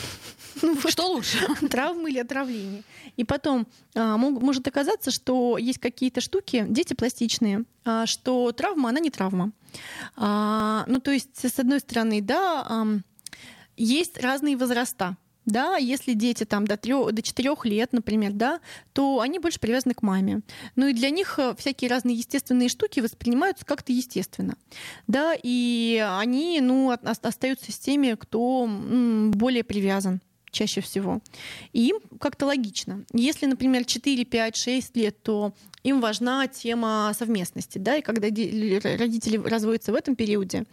Ну, 0.62 0.77
что 0.88 1.08
лучше? 1.08 1.39
Травма 1.69 2.10
или 2.10 2.19
отравление. 2.19 2.84
И 3.17 3.23
потом 3.23 3.67
а, 3.95 4.17
может 4.39 4.67
оказаться, 4.67 5.11
что 5.11 5.57
есть 5.57 5.79
какие-то 5.79 6.21
штуки, 6.21 6.65
дети 6.67 6.93
пластичные, 6.93 7.63
а, 7.85 8.05
что 8.05 8.51
травма, 8.51 8.89
она 8.89 8.99
не 8.99 9.09
травма. 9.09 9.51
А, 10.15 10.85
ну, 10.87 10.99
то 10.99 11.11
есть, 11.11 11.43
с 11.43 11.59
одной 11.59 11.79
стороны, 11.79 12.21
да, 12.21 12.85
есть 13.77 14.21
разные 14.21 14.57
возраста. 14.57 15.17
Да, 15.45 15.75
если 15.75 16.13
дети 16.13 16.45
там 16.45 16.65
до, 16.65 16.77
3, 16.77 17.11
до 17.11 17.21
4 17.21 17.55
лет, 17.65 17.91
например, 17.91 18.31
да, 18.31 18.61
то 18.93 19.19
они 19.19 19.39
больше 19.39 19.59
привязаны 19.59 19.93
к 19.93 20.01
маме. 20.01 20.39
Ну 20.77 20.87
и 20.87 20.93
для 20.93 21.09
них 21.09 21.37
э, 21.37 21.53
всякие 21.57 21.89
разные 21.89 22.15
естественные 22.15 22.69
штуки 22.69 23.01
воспринимаются 23.01 23.65
как-то 23.65 23.91
естественно. 23.91 24.55
Да, 25.07 25.33
и 25.41 26.01
они 26.17 26.61
ну, 26.61 26.91
остаются 26.91 27.73
с 27.73 27.77
теми, 27.77 28.15
кто 28.17 28.69
более 29.33 29.65
привязан 29.65 30.21
чаще 30.53 30.79
всего. 30.79 31.21
И 31.73 31.87
им 31.89 31.97
как-то 32.19 32.45
логично. 32.45 33.03
Если, 33.11 33.45
например, 33.47 33.83
4, 33.83 34.23
5, 34.23 34.55
6 34.55 34.95
лет, 34.95 35.21
то 35.21 35.53
им 35.83 35.99
важна 36.01 36.47
тема 36.47 37.11
совместности, 37.17 37.77
да, 37.77 37.97
и 37.97 38.01
когда 38.01 38.27
родители 38.27 39.37
разводятся 39.37 39.91
в 39.91 39.95
этом 39.95 40.15
периоде, 40.15 40.65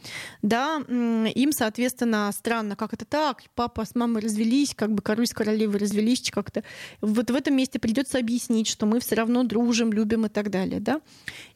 да, 0.43 0.77
им, 0.89 1.53
соответственно, 1.53 2.31
странно, 2.33 2.77
как 2.77 2.93
это 2.93 3.05
так, 3.05 3.43
папа 3.55 3.85
с 3.85 3.95
мамой 3.95 4.23
развелись, 4.23 4.75
как 4.75 4.93
бы 4.93 5.03
король 5.03 5.27
с 5.27 5.33
королевой 5.33 5.79
развелись 5.79 6.31
как-то. 6.31 6.63
Вот 7.01 7.31
в 7.31 7.35
этом 7.35 7.57
месте 7.57 7.79
придется 7.79 8.19
объяснить, 8.19 8.69
что 8.69 8.87
мы 8.87 9.01
все 9.01 9.17
равно 9.17 9.43
дружим, 9.43 9.93
любим 9.93 10.27
и 10.27 10.29
так 10.29 10.51
далее, 10.51 10.81
да. 10.81 11.01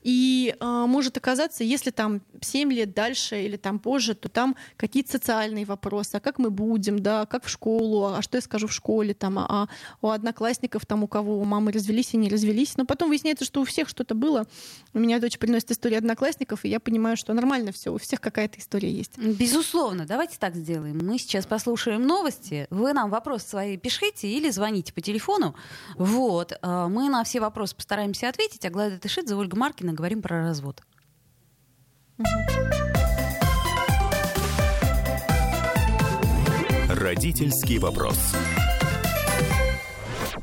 И 0.03 0.55
э, 0.59 0.85
может 0.87 1.17
оказаться, 1.17 1.65
если 1.65 1.91
там 1.91 2.21
7 2.41 2.73
лет 2.73 2.93
дальше 2.93 3.43
или 3.43 3.57
там 3.57 3.79
позже, 3.79 4.15
то 4.15 4.29
там 4.29 4.57
какие-то 4.77 5.13
социальные 5.13 5.65
вопросы, 5.65 6.17
а 6.17 6.21
как 6.21 6.39
мы 6.39 6.51
будем, 6.51 6.99
да, 6.99 7.27
как 7.27 7.45
в 7.45 7.49
школу, 7.49 8.07
а 8.07 8.23
что 8.23 8.37
я 8.37 8.43
скажу 8.43 8.67
в 8.67 8.73
школе, 8.73 9.15
там, 9.15 9.39
а, 9.39 9.47
а 9.49 9.69
у 10.03 10.09
одноклассников, 10.11 10.85
там, 10.87 11.05
у 11.05 11.09
кого 11.09 11.43
мамы 11.45 11.73
развелись 11.73 12.15
и 12.15 12.17
не 12.17 12.29
развелись. 12.29 12.77
Но 12.77 12.85
потом 12.85 13.09
выясняется, 13.09 13.44
что 13.45 13.61
у 13.61 13.65
всех 13.65 13.89
что-то 13.89 14.15
было. 14.15 14.47
У 14.93 14.99
меня 14.99 15.19
дочь 15.21 15.39
приносит 15.39 15.71
историю 15.71 15.99
одноклассников, 15.99 16.65
и 16.65 16.69
я 16.69 16.81
понимаю, 16.81 17.17
что 17.17 17.33
нормально 17.33 17.73
все, 17.73 17.93
у 17.93 17.99
всех 17.99 18.21
какая-то 18.21 18.59
история 18.59 18.91
есть. 18.91 19.19
Безусловно. 19.19 20.07
Давайте 20.07 20.39
так 20.39 20.55
сделаем. 20.55 20.99
Мы 20.99 21.19
сейчас 21.19 21.47
послушаем 21.47 22.07
новости. 22.07 22.67
Вы 22.71 22.93
нам 22.93 23.11
вопросы 23.11 23.49
свои 23.49 23.77
пишите 23.77 24.29
или 24.29 24.51
звоните 24.51 24.93
по 24.93 25.01
телефону. 25.01 25.55
Вот. 25.97 26.53
А, 26.63 26.89
мы 26.89 27.09
на 27.09 27.25
все 27.25 27.41
вопросы 27.41 27.77
постараемся 27.77 28.29
ответить. 28.29 28.65
Аглая 28.65 28.99
Тышидзе, 28.99 29.35
Ольга 29.35 29.57
Маркина 29.57 29.93
говорим 29.93 30.23
про 30.23 30.43
развод. 30.43 30.83
Родительский 36.89 37.79
вопрос. 37.79 38.19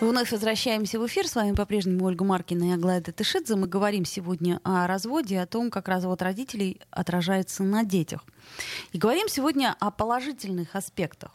Вновь 0.00 0.32
возвращаемся 0.32 0.98
в 0.98 1.06
эфир. 1.06 1.28
С 1.28 1.34
вами 1.34 1.54
по-прежнему 1.54 2.06
Ольга 2.06 2.24
Маркина 2.24 2.70
и 2.70 2.72
Аглая 2.72 3.02
Тышидзе. 3.02 3.54
Мы 3.56 3.66
говорим 3.66 4.06
сегодня 4.06 4.58
о 4.64 4.86
разводе, 4.86 5.38
о 5.38 5.46
том, 5.46 5.70
как 5.70 5.88
развод 5.88 6.22
родителей 6.22 6.80
отражается 6.90 7.64
на 7.64 7.84
детях. 7.84 8.24
И 8.92 8.98
говорим 8.98 9.28
сегодня 9.28 9.76
о 9.78 9.90
положительных 9.90 10.74
аспектах 10.74 11.32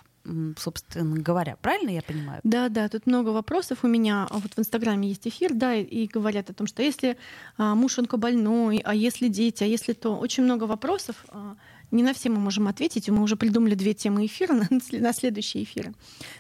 собственно 0.58 1.19
говоря. 1.19 1.56
Правильно 1.62 1.91
я 1.91 2.01
понимаю? 2.01 2.41
Да, 2.43 2.67
да, 2.69 2.89
тут 2.89 3.06
много 3.06 3.30
вопросов 3.30 3.84
у 3.84 3.88
меня. 3.88 4.28
Вот 4.32 4.54
в 4.56 4.60
Инстаграме 4.60 5.10
есть 5.10 5.28
эфир, 5.28 5.54
да, 5.54 5.75
и, 5.75 5.84
и 5.84 6.08
говорят 6.08 6.49
о 6.49 6.54
том, 6.56 6.65
что 6.65 6.82
если 6.82 7.15
а, 7.58 7.75
муж 7.75 7.99
онкобольной, 7.99 8.80
а 8.84 8.95
если 8.95 9.28
дети, 9.28 9.63
а 9.63 9.67
если 9.67 9.93
то. 9.93 10.17
Очень 10.17 10.43
много 10.43 10.63
вопросов. 10.63 11.23
А, 11.30 11.56
не 11.91 12.01
на 12.01 12.15
все 12.15 12.30
мы 12.30 12.39
можем 12.39 12.67
ответить. 12.67 13.08
Мы 13.08 13.21
уже 13.21 13.36
придумали 13.36 13.75
две 13.75 13.93
темы 13.93 14.25
эфира 14.25 14.54
на, 14.56 14.67
на 14.93 15.13
следующие 15.13 15.63
эфиры. 15.63 15.93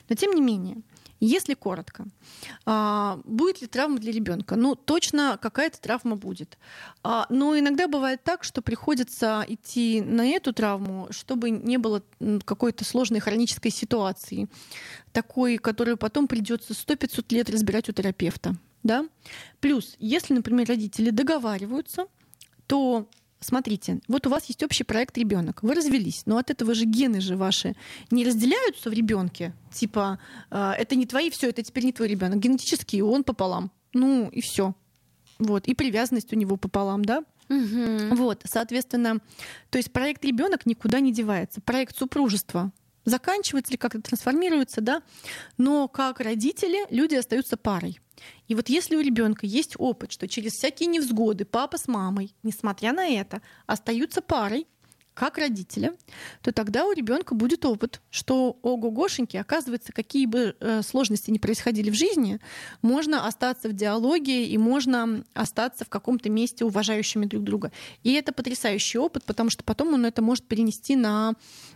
Но 0.09 0.15
тем 0.15 0.31
не 0.31 0.41
менее, 0.41 0.77
Если 1.25 1.55
коротко, 1.55 2.05
а, 2.67 3.19
будет 3.23 3.59
ли 3.59 3.67
травма 3.67 3.97
для 3.97 4.11
ребенка? 4.11 4.55
Ну, 4.55 4.75
точно 4.75 5.39
какая-то 5.41 5.81
травма 5.81 6.15
будет. 6.15 6.59
А, 7.03 7.25
но 7.29 7.57
иногда 7.57 7.87
бывает 7.87 8.23
так, 8.23 8.43
что 8.43 8.61
приходится 8.61 9.43
идти 9.47 10.01
на 10.01 10.27
эту 10.27 10.53
травму, 10.53 11.07
чтобы 11.09 11.49
не 11.49 11.77
было 11.77 12.03
какой-то 12.45 12.85
сложной 12.85 13.21
хронической 13.21 13.71
ситуации, 13.71 14.47
такой, 15.13 15.57
которую 15.57 15.97
потом 15.97 16.27
придется 16.27 16.73
100-500 16.73 17.25
лет 17.33 17.49
разбирать 17.49 17.89
у 17.89 17.91
терапевта. 17.91 18.55
Да? 18.83 19.07
Плюс, 19.61 19.95
если, 19.97 20.35
например, 20.35 20.67
родители 20.67 21.09
договариваются, 21.09 22.05
то 22.67 23.09
смотрите, 23.45 23.99
вот 24.07 24.27
у 24.27 24.29
вас 24.29 24.45
есть 24.45 24.63
общий 24.63 24.83
проект 24.83 25.17
ребенок, 25.17 25.63
вы 25.63 25.73
развелись, 25.73 26.23
но 26.25 26.37
от 26.37 26.49
этого 26.49 26.73
же 26.73 26.85
гены 26.85 27.21
же 27.21 27.37
ваши 27.37 27.75
не 28.11 28.25
разделяются 28.25 28.89
в 28.89 28.93
ребенке, 28.93 29.53
типа 29.71 30.19
э, 30.51 30.71
это 30.77 30.95
не 30.95 31.05
твои, 31.05 31.29
все, 31.29 31.49
это 31.49 31.63
теперь 31.63 31.85
не 31.85 31.93
твой 31.93 32.07
ребенок, 32.07 32.39
генетически 32.39 33.01
он 33.01 33.23
пополам, 33.23 33.71
ну 33.93 34.29
и 34.29 34.41
все, 34.41 34.75
вот 35.39 35.67
и 35.67 35.75
привязанность 35.75 36.33
у 36.33 36.35
него 36.35 36.57
пополам, 36.57 37.05
да. 37.05 37.23
Угу. 37.47 38.15
Вот, 38.15 38.41
соответственно, 38.45 39.19
то 39.69 39.77
есть 39.77 39.91
проект 39.91 40.25
ребенок 40.25 40.65
никуда 40.65 40.99
не 40.99 41.13
девается, 41.13 41.61
проект 41.61 41.95
супружества 41.95 42.71
заканчивается 43.05 43.71
или 43.71 43.77
как-то 43.77 44.01
трансформируется, 44.01 44.81
да, 44.81 45.01
но 45.57 45.87
как 45.87 46.19
родители 46.19 46.85
люди 46.89 47.15
остаются 47.15 47.57
парой. 47.57 47.99
И 48.47 48.55
вот 48.55 48.69
если 48.69 48.95
у 48.95 49.01
ребенка 49.01 49.45
есть 49.45 49.75
опыт, 49.77 50.11
что 50.11 50.27
через 50.27 50.53
всякие 50.53 50.87
невзгоды 50.87 51.45
папа 51.45 51.77
с 51.77 51.87
мамой, 51.87 52.35
несмотря 52.43 52.93
на 52.93 53.07
это, 53.07 53.41
остаются 53.65 54.21
парой, 54.21 54.67
как 55.15 55.37
родителя, 55.37 55.93
то 56.41 56.51
тогда 56.51 56.85
у 56.85 56.91
ребенка 56.91 57.33
будет 57.33 57.65
опыт, 57.65 58.01
что 58.11 58.59
ого-гошеньки, 58.61 59.37
оказывается, 59.37 59.93
какие 59.93 60.25
бы 60.25 60.55
э, 60.59 60.81
сложности 60.83 61.31
ни 61.31 61.37
происходили 61.37 61.89
в 61.89 61.95
жизни, 61.95 62.39
можно 62.81 63.25
остаться 63.25 63.69
в 63.69 63.73
диалоге 63.73 64.45
и 64.45 64.57
можно 64.57 65.23
остаться 65.33 65.85
в 65.85 65.89
каком-то 65.89 66.29
месте 66.29 66.65
уважающими 66.65 67.25
друг 67.25 67.43
друга. 67.43 67.71
И 68.03 68.11
это 68.13 68.33
потрясающий 68.33 68.97
опыт, 68.97 69.23
потому 69.23 69.49
что 69.49 69.63
потом 69.63 69.93
он 69.93 70.05
это 70.05 70.21
может 70.21 70.45
перенести 70.45 70.95
на 70.95 71.33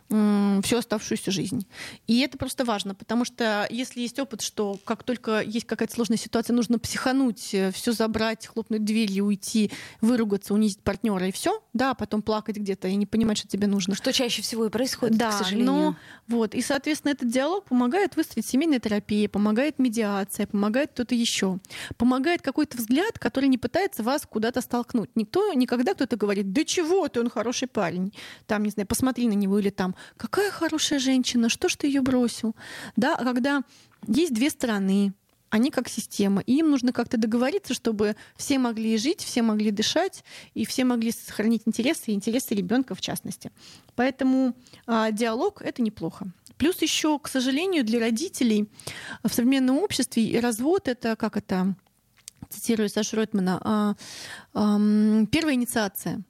всю 0.09 0.77
оставшуюся 0.77 1.29
жизнь. 1.29 1.67
И 2.07 2.21
это 2.21 2.35
просто 2.39 2.65
важно, 2.65 2.95
потому 2.95 3.25
что 3.25 3.67
если 3.69 4.01
есть 4.01 4.17
опыт, 4.17 4.41
что 4.41 4.79
как 4.83 5.03
только 5.03 5.41
есть 5.41 5.67
какая-то 5.67 5.93
сложная 5.93 6.17
ситуация, 6.17 6.55
нужно 6.55 6.79
психануть, 6.79 7.55
все 7.73 7.91
забрать, 7.91 8.47
хлопнуть 8.47 8.83
дверью, 8.83 9.25
уйти, 9.25 9.71
выругаться, 10.01 10.55
унизить 10.55 10.81
партнера 10.81 11.27
и 11.27 11.31
все, 11.31 11.61
да, 11.79 11.93
потом 11.93 12.21
плакать 12.21 12.57
где-то 12.57 12.89
и 12.89 12.95
не 12.95 13.05
понимать, 13.05 13.37
что 13.37 13.47
тебе 13.47 13.65
нужно. 13.65 13.95
Что 13.95 14.11
чаще 14.11 14.41
всего 14.41 14.65
и 14.65 14.69
происходит, 14.69 15.17
да, 15.17 15.31
к 15.31 15.33
сожалению. 15.33 15.65
Но, 15.65 15.95
вот, 16.27 16.53
и, 16.53 16.61
соответственно, 16.61 17.13
этот 17.13 17.31
диалог 17.31 17.63
помогает 17.63 18.17
выстроить 18.17 18.45
семейная 18.45 18.79
терапия, 18.79 19.29
помогает 19.29 19.79
медиация, 19.79 20.45
помогает 20.45 20.91
кто-то 20.91 21.15
еще, 21.15 21.59
помогает 21.95 22.41
какой-то 22.41 22.77
взгляд, 22.77 23.17
который 23.17 23.47
не 23.47 23.57
пытается 23.57 24.03
вас 24.03 24.27
куда-то 24.29 24.59
столкнуть. 24.59 25.09
Никто 25.15 25.53
никогда 25.53 25.93
кто-то 25.93 26.17
говорит, 26.17 26.51
да 26.51 26.65
чего 26.65 27.07
ты, 27.07 27.21
он 27.21 27.29
хороший 27.29 27.69
парень, 27.69 28.13
там, 28.45 28.63
не 28.63 28.71
знаю, 28.71 28.85
посмотри 28.85 29.29
на 29.29 29.33
него 29.33 29.57
или 29.57 29.69
там, 29.69 29.95
какая 30.17 30.51
хорошая 30.51 30.99
женщина, 30.99 31.47
что 31.47 31.69
ж 31.69 31.77
ты 31.77 31.87
ее 31.87 32.01
бросил? 32.01 32.57
Да, 32.97 33.15
а 33.15 33.23
когда 33.23 33.63
есть 34.05 34.33
две 34.33 34.49
стороны, 34.49 35.13
они 35.49 35.71
как 35.71 35.89
система. 35.89 36.41
И 36.41 36.57
им 36.59 36.69
нужно 36.69 36.93
как-то 36.93 37.17
договориться, 37.17 37.73
чтобы 37.73 38.15
все 38.35 38.59
могли 38.59 38.97
жить, 38.97 39.21
все 39.21 39.41
могли 39.41 39.71
дышать, 39.71 40.23
и 40.53 40.65
все 40.65 40.85
могли 40.85 41.11
сохранить 41.11 41.63
интересы, 41.65 42.11
и 42.11 42.13
интересы 42.13 42.55
ребенка 42.55 42.95
в 42.95 43.01
частности. 43.01 43.51
Поэтому 43.95 44.55
а, 44.85 45.11
диалог 45.11 45.61
это 45.61 45.81
неплохо. 45.81 46.27
Плюс 46.57 46.81
еще, 46.81 47.17
к 47.19 47.27
сожалению, 47.27 47.83
для 47.83 47.99
родителей 47.99 48.69
в 49.23 49.33
современном 49.33 49.77
обществе 49.77 50.23
и 50.23 50.39
развод 50.39 50.87
это 50.87 51.15
как 51.15 51.37
это 51.37 51.75
цитирую 52.49 52.89
Сашу 52.89 53.15
Ройтмана, 53.15 53.59
а, 53.63 53.95
а, 54.53 54.79
первая 55.31 55.55
инициация. 55.55 56.23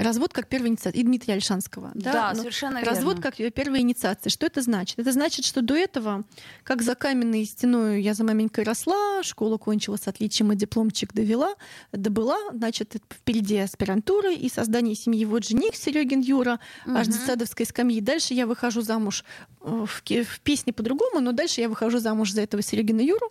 Развод 0.00 0.32
как 0.32 0.48
первая 0.48 0.70
инициация. 0.70 0.98
И 0.98 1.04
Дмитрия 1.04 1.34
Альшанского. 1.34 1.90
Да, 1.94 2.12
да 2.12 2.34
совершенно 2.34 2.80
Развод 2.80 3.18
верно. 3.18 3.22
как 3.22 3.52
первая 3.52 3.82
инициация. 3.82 4.30
Что 4.30 4.46
это 4.46 4.62
значит? 4.62 4.98
Это 4.98 5.12
значит, 5.12 5.44
что 5.44 5.60
до 5.60 5.76
этого, 5.76 6.24
как 6.64 6.80
за 6.80 6.94
каменной 6.94 7.44
стеной 7.44 8.00
я 8.00 8.14
за 8.14 8.24
маменькой 8.24 8.64
росла, 8.64 9.22
школу 9.22 9.58
кончила 9.58 9.96
с 9.96 10.08
отличием 10.08 10.52
и 10.52 10.56
дипломчик 10.56 11.12
довела, 11.12 11.54
добыла, 11.92 12.38
значит, 12.50 12.96
впереди 13.10 13.58
аспирантура 13.58 14.32
и 14.32 14.48
создание 14.48 14.94
семьи. 14.94 15.26
Вот 15.26 15.44
жених 15.44 15.76
Серегин 15.76 16.20
Юра, 16.20 16.60
угу. 16.86 16.96
аж 16.96 17.08
с 17.08 17.26
садовской 17.26 17.66
скамьи. 17.66 18.00
Дальше 18.00 18.32
я 18.32 18.46
выхожу 18.46 18.80
замуж 18.80 19.22
э, 19.60 19.84
в, 19.86 20.02
в 20.02 20.40
песне 20.40 20.72
по-другому, 20.72 21.20
но 21.20 21.32
дальше 21.32 21.60
я 21.60 21.68
выхожу 21.68 21.98
замуж 21.98 22.32
за 22.32 22.40
этого 22.40 22.62
Серегина 22.62 23.02
Юру. 23.02 23.30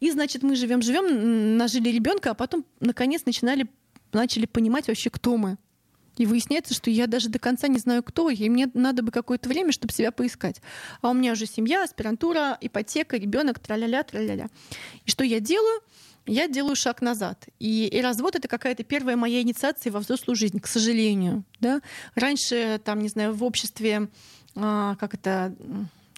И, 0.00 0.10
значит, 0.10 0.42
мы 0.42 0.56
живем, 0.56 0.82
живем, 0.82 1.56
нажили 1.56 1.88
ребенка, 1.90 2.32
а 2.32 2.34
потом, 2.34 2.64
наконец, 2.80 3.22
начинали, 3.26 3.68
начали 4.12 4.46
понимать 4.46 4.88
вообще, 4.88 5.08
кто 5.08 5.36
мы. 5.36 5.56
И 6.16 6.26
выясняется, 6.26 6.74
что 6.74 6.90
я 6.90 7.06
даже 7.06 7.28
до 7.28 7.38
конца 7.38 7.68
не 7.68 7.78
знаю, 7.78 8.02
кто 8.02 8.30
и 8.30 8.48
мне 8.48 8.70
надо 8.74 9.02
бы 9.02 9.10
какое-то 9.10 9.48
время, 9.48 9.72
чтобы 9.72 9.92
себя 9.92 10.12
поискать. 10.12 10.60
А 11.00 11.10
у 11.10 11.14
меня 11.14 11.32
уже 11.32 11.46
семья, 11.46 11.82
аспирантура, 11.82 12.56
ипотека, 12.60 13.16
ребенок, 13.16 13.58
траля-ля, 13.58 14.02
траля-ля. 14.02 14.48
И 15.04 15.10
что 15.10 15.24
я 15.24 15.40
делаю? 15.40 15.80
Я 16.26 16.48
делаю 16.48 16.74
шаг 16.74 17.02
назад. 17.02 17.48
И, 17.58 17.86
и 17.86 18.00
развод 18.00 18.34
это 18.36 18.48
какая-то 18.48 18.82
первая 18.82 19.16
моя 19.16 19.42
инициация 19.42 19.92
во 19.92 20.00
взрослую 20.00 20.36
жизнь, 20.36 20.58
к 20.58 20.66
сожалению. 20.66 21.44
Да? 21.60 21.82
Раньше, 22.14 22.80
там, 22.82 23.00
не 23.00 23.08
знаю, 23.08 23.34
в 23.34 23.44
обществе, 23.44 24.08
а, 24.54 24.96
как 24.96 25.14
это 25.14 25.54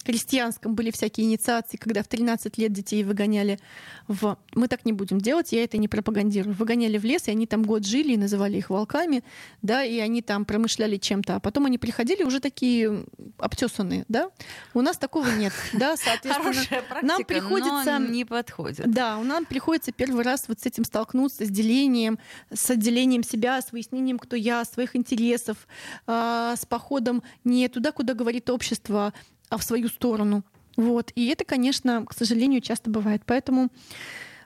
крестьянском 0.07 0.75
были 0.75 0.91
всякие 0.91 1.27
инициации, 1.27 1.77
когда 1.77 2.03
в 2.03 2.09
13 2.09 2.57
лет 2.59 2.73
детей 2.73 3.03
выгоняли 3.03 3.59
в... 4.07 4.39
Мы 4.55 4.69
так 4.69 4.85
не 4.85 4.93
будем 4.93 5.21
делать, 5.21 5.53
я 5.53 5.65
это 5.65 5.79
не 5.79 5.89
пропагандирую. 5.89 6.55
Выгоняли 6.55 6.97
в 6.99 7.05
лес, 7.05 7.27
и 7.27 7.33
они 7.33 7.47
там 7.47 7.65
год 7.65 7.85
жили, 7.85 8.13
и 8.13 8.17
называли 8.17 8.57
их 8.57 8.71
волками, 8.71 9.25
да, 9.63 9.85
и 9.85 9.99
они 9.99 10.23
там 10.23 10.45
промышляли 10.45 10.97
чем-то. 10.97 11.37
А 11.37 11.41
потом 11.41 11.67
они 11.67 11.79
приходили 11.79 12.23
уже 12.23 12.41
такие 12.41 13.05
обтесанные, 13.39 14.05
да. 14.09 14.31
У 14.75 14.81
нас 14.81 14.97
такого 14.97 15.29
нет, 15.29 15.53
да, 15.73 15.97
соответственно. 15.97 16.53
практика, 16.53 16.99
нам 17.03 17.25
приходится... 17.25 17.99
не 17.99 18.25
подходит. 18.25 18.91
Да, 18.91 19.19
нам 19.19 19.45
приходится 19.45 19.91
первый 19.91 20.23
раз 20.23 20.45
вот 20.47 20.61
с 20.61 20.67
этим 20.67 20.85
столкнуться, 20.85 21.45
с 21.45 21.49
делением, 21.49 22.19
с 22.53 22.71
отделением 22.71 23.25
себя, 23.25 23.61
с 23.61 23.73
выяснением, 23.73 24.19
кто 24.19 24.37
я, 24.37 24.65
своих 24.65 24.95
интересов, 24.95 25.67
а, 26.07 26.55
с 26.57 26.65
походом 26.65 27.23
не 27.45 27.69
туда, 27.69 27.91
куда 27.91 28.15
говорит 28.15 28.49
общество, 28.51 29.13
а 29.49 29.59
в 29.59 29.63
свою 29.63 29.89
сторону. 29.89 30.45
Вот. 30.77 31.13
И 31.15 31.29
это, 31.29 31.45
конечно, 31.45 32.05
к 32.05 32.13
сожалению, 32.13 32.61
часто 32.61 32.91
бывает. 32.91 33.23
Поэтому 33.25 33.71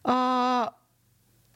а, 0.05 0.75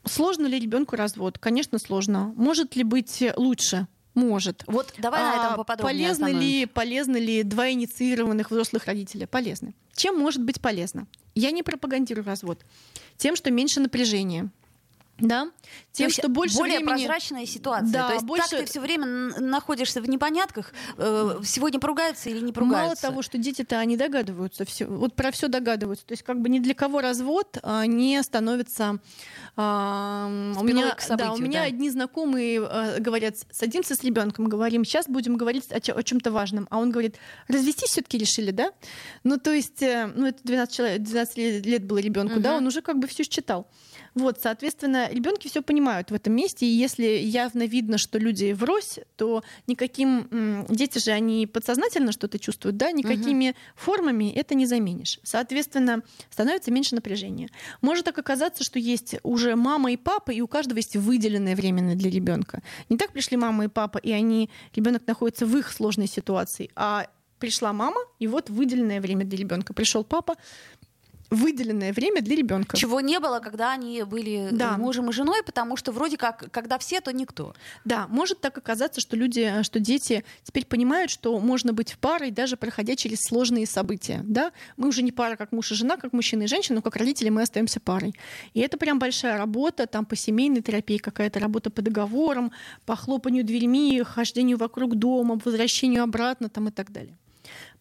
сложно 0.03 0.47
ли 0.47 0.59
ребенку 0.59 0.95
развод? 0.95 1.37
Конечно, 1.37 1.79
сложно. 1.79 2.33
Может 2.35 2.75
ли 2.75 2.83
быть 2.83 3.23
лучше? 3.35 3.87
Может. 4.13 4.63
Вот 4.67 4.93
давай 4.97 5.21
а, 5.21 5.23
на 5.23 5.45
этом 5.45 5.57
поподробнее 5.57 6.07
полезны 6.07 6.27
ли, 6.27 6.65
полезны 6.65 7.17
ли 7.17 7.43
два 7.43 7.69
инициированных 7.71 8.49
взрослых 8.49 8.85
родителя? 8.85 9.27
Полезны. 9.27 9.75
Чем 9.93 10.17
может 10.17 10.41
быть 10.41 10.61
полезно? 10.61 11.07
Я 11.33 11.51
не 11.51 11.63
пропагандирую 11.63 12.25
развод. 12.25 12.63
Тем, 13.17 13.35
что 13.35 13.51
меньше 13.51 13.81
напряжения, 13.81 14.49
да, 15.17 15.49
тем, 15.93 16.09
что 16.09 16.27
больше 16.27 16.57
более 16.57 16.79
времени... 16.79 17.05
прозрачная 17.05 17.45
ситуация. 17.45 17.91
Да, 17.91 18.07
То 18.07 18.13
есть 18.15 18.25
больше... 18.25 18.49
так 18.49 18.59
ты 18.59 18.65
все 18.65 18.81
время 18.81 19.05
находишься 19.39 20.01
в 20.01 20.09
непонятках, 20.09 20.73
э, 20.97 21.39
сегодня 21.45 21.79
поругаются 21.79 22.29
или 22.29 22.41
не 22.41 22.51
поругаются. 22.51 22.85
Мало 22.87 22.95
того, 22.95 23.21
что 23.21 23.37
дети-то 23.37 23.79
они 23.79 23.95
догадываются, 23.95 24.65
все, 24.65 24.85
вот 24.85 25.13
про 25.13 25.31
все 25.31 25.47
догадываются. 25.47 26.05
То 26.05 26.11
есть 26.11 26.23
как 26.23 26.41
бы 26.41 26.49
ни 26.49 26.59
для 26.59 26.73
кого 26.73 26.99
развод 26.99 27.57
а, 27.63 27.85
не 27.85 28.21
становится. 28.23 28.99
А, 29.55 30.27
у 30.59 30.63
меня, 30.63 30.95
событию, 30.99 31.17
да, 31.17 31.33
у 31.33 31.37
меня 31.37 31.61
да. 31.61 31.67
одни 31.67 31.89
знакомые 31.89 32.61
а, 32.61 32.99
говорят, 32.99 33.35
садимся 33.51 33.95
с 33.95 34.03
ребенком, 34.03 34.49
говорим, 34.49 34.83
сейчас 34.83 35.07
будем 35.07 35.37
говорить 35.37 35.71
о, 35.71 35.77
о 35.77 36.03
чем-то 36.03 36.31
важном, 36.31 36.67
а 36.69 36.77
он 36.77 36.91
говорит, 36.91 37.15
развестись 37.47 37.91
все-таки 37.91 38.17
решили, 38.17 38.51
да? 38.51 38.71
Ну 39.23 39.37
то 39.37 39.53
есть, 39.53 39.81
э, 39.81 40.11
ну 40.13 40.27
это 40.27 40.39
12 40.43 40.75
человек, 40.75 41.01
12 41.03 41.65
лет 41.65 41.85
было 41.85 41.99
ребенку, 41.99 42.35
угу. 42.35 42.41
да, 42.41 42.57
он 42.57 42.67
уже 42.67 42.81
как 42.81 42.99
бы 42.99 43.07
все 43.07 43.23
считал. 43.23 43.67
Вот, 44.15 44.39
соответственно, 44.41 45.09
ребенки 45.11 45.49
все 45.49 45.61
понимают 45.61 46.09
в 46.09 46.13
этом 46.13 46.33
месте, 46.33 46.65
и 46.65 46.69
если 46.69 47.03
явно 47.05 47.67
видно, 47.67 47.97
что 47.97 48.17
люди 48.17 48.53
врозь, 48.53 48.99
то 49.17 49.43
никаким 49.67 50.65
дети 50.69 50.99
же 50.99 51.11
они 51.11 51.45
подсознательно 51.47 52.13
что-то 52.13 52.39
чувствуют, 52.39 52.77
да, 52.77 52.93
никакими 52.93 53.49
угу. 53.49 53.57
формами 53.75 54.31
это 54.31 54.55
не 54.55 54.65
заменишь. 54.65 55.19
Соответственно, 55.23 56.01
становится 56.29 56.71
меньше 56.71 56.95
напряжения. 56.95 57.49
Может 57.81 58.05
так 58.05 58.17
оказаться, 58.17 58.63
что 58.63 58.79
есть 58.79 59.15
уже 59.23 59.57
мама 59.57 59.91
и 59.91 59.97
папа, 59.97 60.31
и 60.31 60.39
у 60.39 60.47
каждого 60.47 60.77
есть 60.77 60.95
выделенное 60.95 61.55
время 61.55 61.95
для 61.95 62.09
ребенка. 62.09 62.63
Не 62.87 62.97
так 62.97 63.11
пришли 63.11 63.35
мама 63.35 63.65
и 63.65 63.67
папа, 63.67 63.97
и 63.97 64.11
они 64.11 64.49
ребенок 64.73 65.05
находится 65.07 65.45
в 65.45 65.57
их 65.57 65.69
сложной 65.71 66.07
ситуации, 66.07 66.69
а 66.75 67.07
пришла 67.39 67.73
мама, 67.73 67.99
и 68.19 68.27
вот 68.27 68.49
выделенное 68.49 69.01
время 69.01 69.25
для 69.25 69.37
ребенка. 69.37 69.73
Пришел 69.73 70.05
папа, 70.05 70.35
выделенное 71.29 71.93
время 71.93 72.21
для 72.21 72.35
ребенка. 72.35 72.77
Чего 72.77 73.01
не 73.01 73.19
было, 73.19 73.39
когда 73.39 73.71
они 73.71 74.03
были 74.03 74.49
да. 74.51 74.77
мужем 74.77 75.09
и 75.09 75.13
женой, 75.13 75.43
потому 75.43 75.77
что 75.77 75.91
вроде 75.91 76.17
как, 76.17 76.51
когда 76.51 76.77
все, 76.77 77.01
то 77.01 77.11
никто. 77.11 77.53
Да, 77.83 78.07
может 78.09 78.41
так 78.41 78.57
оказаться, 78.57 79.01
что 79.01 79.15
люди, 79.15 79.63
что 79.63 79.79
дети 79.79 80.23
теперь 80.43 80.65
понимают, 80.65 81.11
что 81.11 81.37
можно 81.39 81.73
быть 81.73 81.93
в 81.93 81.97
парой, 81.97 82.31
даже 82.31 82.57
проходя 82.57 82.95
через 82.95 83.19
сложные 83.21 83.65
события. 83.65 84.21
Да? 84.23 84.51
Мы 84.77 84.87
уже 84.87 85.01
не 85.01 85.11
пара, 85.11 85.35
как 85.35 85.51
муж 85.51 85.71
и 85.71 85.75
жена, 85.75 85.97
как 85.97 86.13
мужчина 86.13 86.43
и 86.43 86.47
женщина, 86.47 86.75
но 86.75 86.81
как 86.81 86.95
родители 86.95 87.29
мы 87.29 87.41
остаемся 87.41 87.79
парой. 87.79 88.13
И 88.53 88.59
это 88.59 88.77
прям 88.77 88.99
большая 88.99 89.37
работа, 89.37 89.87
там 89.87 90.05
по 90.05 90.15
семейной 90.15 90.61
терапии 90.61 90.97
какая-то 90.97 91.39
работа 91.39 91.69
по 91.69 91.81
договорам, 91.81 92.51
по 92.85 92.95
хлопанию 92.95 93.43
дверьми, 93.43 94.03
хождению 94.03 94.57
вокруг 94.57 94.95
дома, 94.95 95.39
возвращению 95.43 96.03
обратно 96.03 96.49
там 96.49 96.67
и 96.67 96.71
так 96.71 96.91
далее. 96.91 97.17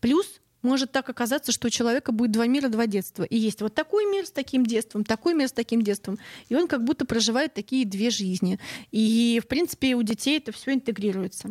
Плюс 0.00 0.40
может 0.64 0.90
так 0.90 1.08
оказаться, 1.08 1.52
что 1.52 1.68
у 1.68 1.70
человека 1.70 2.10
будет 2.12 2.32
два 2.32 2.46
мира, 2.46 2.68
два 2.68 2.86
детства. 2.86 3.22
И 3.22 3.36
есть 3.36 3.62
вот 3.62 3.74
такой 3.74 4.10
мир 4.10 4.26
с 4.26 4.30
таким 4.30 4.66
детством, 4.66 5.04
такой 5.04 5.34
мир 5.34 5.48
с 5.48 5.52
таким 5.52 5.82
детством. 5.82 6.18
И 6.48 6.56
он 6.56 6.66
как 6.66 6.82
будто 6.84 7.04
проживает 7.04 7.54
такие 7.54 7.84
две 7.84 8.10
жизни. 8.10 8.58
И, 8.90 9.40
в 9.42 9.46
принципе, 9.46 9.94
у 9.94 10.02
детей 10.02 10.38
это 10.38 10.52
все 10.52 10.72
интегрируется. 10.72 11.50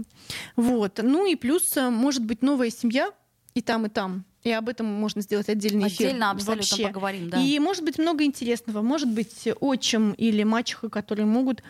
Вот. 0.55 0.99
Ну 1.01 1.25
и 1.25 1.35
плюс, 1.35 1.77
э, 1.77 1.89
может 1.89 2.23
быть, 2.23 2.41
новая 2.41 2.69
семья 2.69 3.11
и 3.53 3.61
там, 3.61 3.85
и 3.85 3.89
там. 3.89 4.25
И 4.43 4.51
об 4.51 4.67
этом 4.67 4.87
можно 4.87 5.21
сделать 5.21 5.47
отдельный 5.47 5.87
эфир. 5.87 6.07
Отдельно 6.07 6.31
абсолютно 6.31 6.77
вообще. 6.77 6.87
поговорим, 6.87 7.29
да. 7.29 7.39
И 7.39 7.59
может 7.59 7.85
быть 7.85 7.97
много 7.97 8.25
интересного. 8.25 8.81
Может 8.81 9.09
быть 9.09 9.47
отчим 9.61 10.11
или 10.11 10.43
мачеха, 10.43 10.89
которые 10.89 11.25
могут 11.25 11.63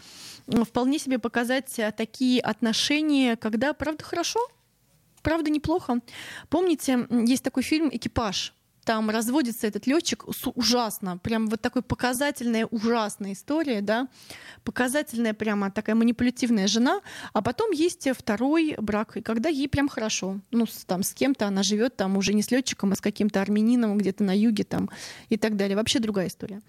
вполне 0.47 0.97
себе 0.97 1.19
показать 1.19 1.77
э, 1.77 1.91
такие 1.95 2.41
отношения, 2.41 3.35
когда, 3.35 3.73
правда, 3.73 4.03
хорошо, 4.03 4.39
правда 5.23 5.49
неплохо. 5.49 6.01
Помните, 6.49 7.07
есть 7.09 7.43
такой 7.43 7.63
фильм 7.63 7.89
«Экипаж»? 7.91 8.53
там 8.83 9.09
разводится 9.09 9.67
этот 9.67 9.87
летчик 9.87 10.25
ужасно, 10.55 11.17
прям 11.17 11.47
вот 11.47 11.61
такой 11.61 11.81
показательная 11.81 12.65
ужасная 12.65 13.33
история, 13.33 13.81
да, 13.81 14.07
показательная 14.63 15.33
прямо 15.33 15.71
такая 15.71 15.95
манипулятивная 15.95 16.67
жена, 16.67 17.01
а 17.33 17.41
потом 17.41 17.71
есть 17.71 18.07
второй 18.15 18.75
брак, 18.77 19.17
и 19.17 19.21
когда 19.21 19.49
ей 19.49 19.69
прям 19.69 19.87
хорошо, 19.87 20.39
ну 20.51 20.65
там 20.85 21.03
с 21.03 21.13
кем-то 21.13 21.47
она 21.47 21.63
живет 21.63 21.95
там 21.95 22.17
уже 22.17 22.33
не 22.33 22.43
с 22.43 22.51
летчиком, 22.51 22.91
а 22.91 22.95
с 22.95 23.01
каким-то 23.01 23.41
армянином 23.41 23.97
где-то 23.97 24.23
на 24.23 24.35
юге 24.35 24.63
там 24.63 24.89
и 25.29 25.37
так 25.37 25.55
далее, 25.55 25.75
вообще 25.75 25.99
другая 25.99 26.27
история. 26.27 26.61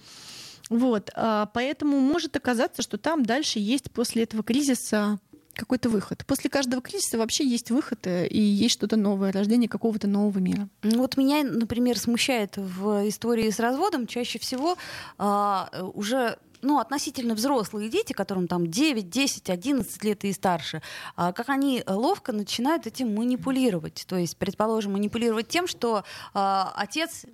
Вот, 0.70 1.10
а, 1.14 1.46
поэтому 1.52 2.00
может 2.00 2.36
оказаться, 2.36 2.80
что 2.80 2.96
там 2.96 3.24
дальше 3.24 3.58
есть 3.58 3.90
после 3.90 4.22
этого 4.22 4.42
кризиса 4.42 5.18
какой-то 5.56 5.88
выход. 5.88 6.24
После 6.26 6.50
каждого 6.50 6.82
кризиса 6.82 7.18
вообще 7.18 7.46
есть 7.46 7.70
выход 7.70 8.06
э, 8.06 8.26
и 8.26 8.40
есть 8.40 8.74
что-то 8.74 8.96
новое, 8.96 9.32
рождение 9.32 9.68
какого-то 9.68 10.06
нового 10.06 10.38
мира. 10.38 10.68
Ну, 10.82 10.98
вот 10.98 11.16
меня, 11.16 11.42
например, 11.44 11.98
смущает 11.98 12.56
в 12.56 13.08
истории 13.08 13.50
с 13.50 13.58
разводом 13.58 14.06
чаще 14.06 14.38
всего 14.38 14.76
а, 15.18 15.68
уже 15.94 16.38
ну, 16.64 16.78
относительно 16.78 17.34
взрослые 17.34 17.90
дети, 17.90 18.12
которым 18.12 18.48
там 18.48 18.66
9, 18.66 19.08
10, 19.08 19.50
11 19.50 20.04
лет 20.04 20.24
и 20.24 20.32
старше, 20.32 20.82
а, 21.14 21.32
как 21.32 21.50
они 21.50 21.84
ловко 21.86 22.32
начинают 22.32 22.86
этим 22.86 23.14
манипулировать. 23.14 24.04
То 24.08 24.16
есть, 24.16 24.36
предположим, 24.36 24.92
манипулировать 24.92 25.48
тем, 25.48 25.66
что 25.66 26.04
а, 26.32 26.72
отец 26.76 27.26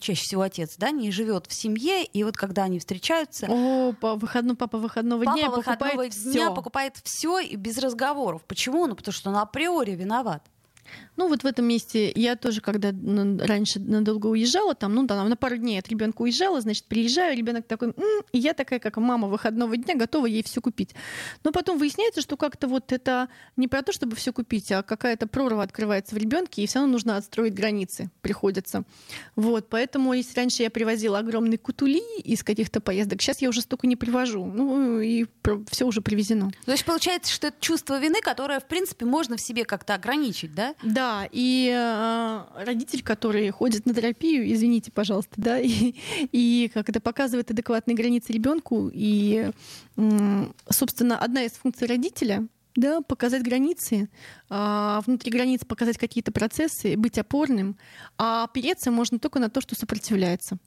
чаще 0.00 0.22
всего 0.22 0.42
отец, 0.42 0.74
да, 0.76 0.90
не 0.90 1.10
живет 1.10 1.46
в 1.46 1.52
семье, 1.52 2.04
и 2.04 2.24
вот 2.24 2.36
когда 2.36 2.64
они 2.64 2.78
встречаются... 2.78 3.46
О, 3.48 3.92
по 3.92 4.14
выходну, 4.14 4.56
папа 4.56 4.78
выходного 4.78 5.24
папа 5.24 5.38
дня 5.38 5.50
выходного 5.50 5.90
покупает 5.90 6.12
дня 6.22 6.32
всё. 6.32 6.54
покупает 6.54 6.96
все 7.02 7.38
и 7.40 7.56
без 7.56 7.78
разговоров. 7.78 8.42
Почему? 8.46 8.86
Ну, 8.86 8.94
потому 8.94 9.12
что 9.12 9.30
он 9.30 9.36
априори 9.36 9.92
виноват. 9.92 10.42
Ну 11.16 11.28
вот 11.28 11.42
в 11.42 11.46
этом 11.46 11.66
месте 11.66 12.12
я 12.14 12.36
тоже, 12.36 12.60
когда 12.60 12.92
раньше 12.92 13.80
надолго 13.80 14.26
уезжала, 14.26 14.74
там, 14.74 14.94
ну 14.94 15.06
да, 15.06 15.22
на 15.24 15.36
пару 15.36 15.56
дней 15.56 15.78
от 15.78 15.88
ребенка 15.88 16.22
уезжала, 16.22 16.60
значит, 16.60 16.84
приезжаю, 16.84 17.36
ребенок 17.36 17.66
такой, 17.66 17.88
М", 17.88 18.22
и 18.32 18.38
я 18.38 18.54
такая, 18.54 18.78
как 18.78 18.96
мама 18.96 19.28
выходного 19.28 19.76
дня, 19.76 19.94
готова 19.94 20.26
ей 20.26 20.42
все 20.42 20.60
купить. 20.60 20.94
Но 21.44 21.52
потом 21.52 21.78
выясняется, 21.78 22.20
что 22.20 22.36
как-то 22.36 22.68
вот 22.68 22.92
это 22.92 23.28
не 23.56 23.68
про 23.68 23.82
то, 23.82 23.92
чтобы 23.92 24.16
все 24.16 24.32
купить, 24.32 24.70
а 24.72 24.82
какая-то 24.82 25.26
прорва 25.26 25.62
открывается 25.62 26.14
в 26.14 26.18
ребенке, 26.18 26.62
и 26.62 26.66
все 26.66 26.78
равно 26.78 26.92
нужно 26.92 27.16
отстроить 27.16 27.54
границы, 27.54 28.10
приходится. 28.20 28.84
Вот, 29.34 29.68
поэтому 29.68 30.12
если 30.12 30.36
раньше 30.36 30.62
я 30.62 30.70
привозила 30.70 31.18
огромные 31.18 31.58
кутули 31.58 32.02
из 32.20 32.42
каких-то 32.42 32.80
поездок, 32.80 33.22
сейчас 33.22 33.40
я 33.42 33.48
уже 33.48 33.60
столько 33.60 33.86
не 33.86 33.96
привожу. 33.96 34.44
Ну 34.44 35.00
и 35.00 35.26
все 35.70 35.86
уже 35.86 36.00
привезено. 36.00 36.52
То 36.64 36.72
есть 36.72 36.84
получается, 36.84 37.32
что 37.32 37.48
это 37.48 37.56
чувство 37.60 37.98
вины, 37.98 38.20
которое, 38.20 38.60
в 38.60 38.66
принципе, 38.66 39.04
можно 39.04 39.36
в 39.36 39.40
себе 39.40 39.64
как-то 39.64 39.94
ограничить, 39.94 40.54
да? 40.54 40.74
Да, 40.82 41.26
и 41.32 41.72
э, 41.74 42.64
родитель, 42.64 43.02
который 43.02 43.50
ходит 43.50 43.86
на 43.86 43.94
терапию, 43.94 44.52
извините, 44.52 44.92
пожалуйста, 44.92 45.32
да, 45.36 45.58
и, 45.60 45.94
и 46.32 46.70
как 46.72 46.88
это 46.88 47.00
показывает 47.00 47.50
адекватные 47.50 47.96
границы 47.96 48.32
ребенку, 48.32 48.90
и, 48.92 49.50
э, 49.96 50.46
собственно, 50.68 51.18
одна 51.18 51.44
из 51.44 51.52
функций 51.52 51.86
родителя 51.86 52.46
да, 52.74 53.00
показать 53.00 53.42
границы, 53.42 54.10
а 54.50 55.00
внутри 55.06 55.30
границ 55.30 55.64
показать 55.64 55.96
какие-то 55.96 56.30
процессы, 56.30 56.96
быть 56.96 57.18
опорным, 57.18 57.78
а 58.18 58.44
опереться 58.44 58.90
можно 58.90 59.18
только 59.18 59.38
на 59.38 59.48
то, 59.48 59.62
что 59.62 59.74
сопротивляется. 59.74 60.58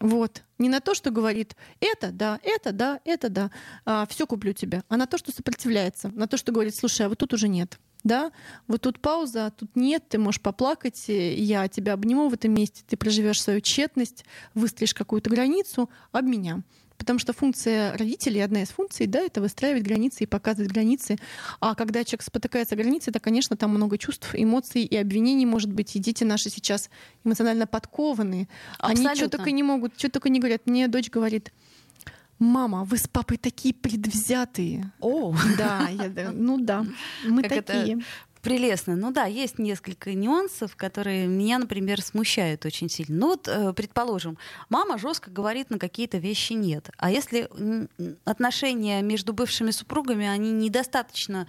Вот. 0.00 0.44
Не 0.58 0.68
на 0.68 0.80
то, 0.80 0.94
что 0.94 1.10
говорит 1.10 1.56
это, 1.80 2.10
да, 2.10 2.38
это, 2.42 2.72
да, 2.72 3.00
это, 3.04 3.28
да, 3.28 3.50
а, 3.84 4.06
все 4.06 4.26
куплю 4.26 4.52
тебя, 4.52 4.82
а 4.88 4.96
на 4.96 5.06
то, 5.06 5.18
что 5.18 5.32
сопротивляется, 5.32 6.08
на 6.08 6.28
то, 6.28 6.36
что 6.36 6.52
говорит, 6.52 6.74
слушай, 6.76 7.04
а 7.04 7.08
вот 7.08 7.18
тут 7.18 7.34
уже 7.34 7.48
нет 7.48 7.78
да, 8.04 8.32
вот 8.66 8.82
тут 8.82 9.00
пауза, 9.00 9.46
а 9.46 9.50
тут 9.50 9.74
нет, 9.74 10.08
ты 10.08 10.18
можешь 10.18 10.40
поплакать, 10.40 11.04
я 11.08 11.68
тебя 11.68 11.94
обниму 11.94 12.28
в 12.28 12.34
этом 12.34 12.52
месте, 12.52 12.82
ты 12.86 12.96
проживешь 12.96 13.42
свою 13.42 13.60
тщетность, 13.60 14.24
выстроишь 14.54 14.94
какую-то 14.94 15.30
границу, 15.30 15.90
об 16.12 16.24
меня. 16.24 16.62
Потому 16.96 17.20
что 17.20 17.32
функция 17.32 17.96
родителей, 17.96 18.40
одна 18.40 18.62
из 18.62 18.70
функций, 18.70 19.06
да, 19.06 19.20
это 19.20 19.40
выстраивать 19.40 19.84
границы 19.84 20.24
и 20.24 20.26
показывать 20.26 20.72
границы. 20.72 21.16
А 21.60 21.76
когда 21.76 22.02
человек 22.02 22.22
спотыкается 22.22 22.74
о 22.74 22.78
границе, 22.78 23.12
то, 23.12 23.20
конечно, 23.20 23.56
там 23.56 23.70
много 23.70 23.98
чувств, 23.98 24.34
эмоций 24.34 24.82
и 24.82 24.96
обвинений, 24.96 25.46
может 25.46 25.72
быть, 25.72 25.94
и 25.94 26.00
дети 26.00 26.24
наши 26.24 26.50
сейчас 26.50 26.90
эмоционально 27.22 27.68
подкованы. 27.68 28.48
Абсолютно. 28.78 29.10
Они 29.10 29.20
что 29.20 29.28
только 29.28 29.52
не 29.52 29.62
могут, 29.62 29.96
что 29.96 30.10
только 30.10 30.28
не 30.28 30.40
говорят. 30.40 30.62
Мне 30.66 30.88
дочь 30.88 31.08
говорит, 31.08 31.52
Мама, 32.38 32.84
вы 32.84 32.98
с 32.98 33.08
папой 33.08 33.36
такие 33.36 33.74
предвзятые. 33.74 34.92
О, 35.00 35.34
да, 35.56 35.88
я, 35.88 36.30
ну 36.32 36.58
да, 36.58 36.84
мы 37.24 37.42
как 37.42 37.64
такие. 37.64 37.96
Это 37.96 38.04
прелестно. 38.40 38.96
Ну 38.96 39.10
да, 39.10 39.26
есть 39.26 39.58
несколько 39.58 40.14
нюансов, 40.14 40.76
которые 40.76 41.26
меня, 41.26 41.58
например, 41.58 42.00
смущают 42.00 42.64
очень 42.64 42.88
сильно. 42.88 43.16
Ну 43.18 43.26
вот, 43.28 43.48
э, 43.48 43.72
предположим, 43.72 44.38
мама 44.68 44.98
жестко 44.98 45.30
говорит 45.30 45.70
на 45.70 45.78
какие-то 45.78 46.18
вещи 46.18 46.52
нет. 46.54 46.90
А 46.96 47.10
если 47.10 47.48
отношения 48.24 49.02
между 49.02 49.32
бывшими 49.32 49.70
супругами, 49.70 50.26
они 50.26 50.52
недостаточно 50.52 51.46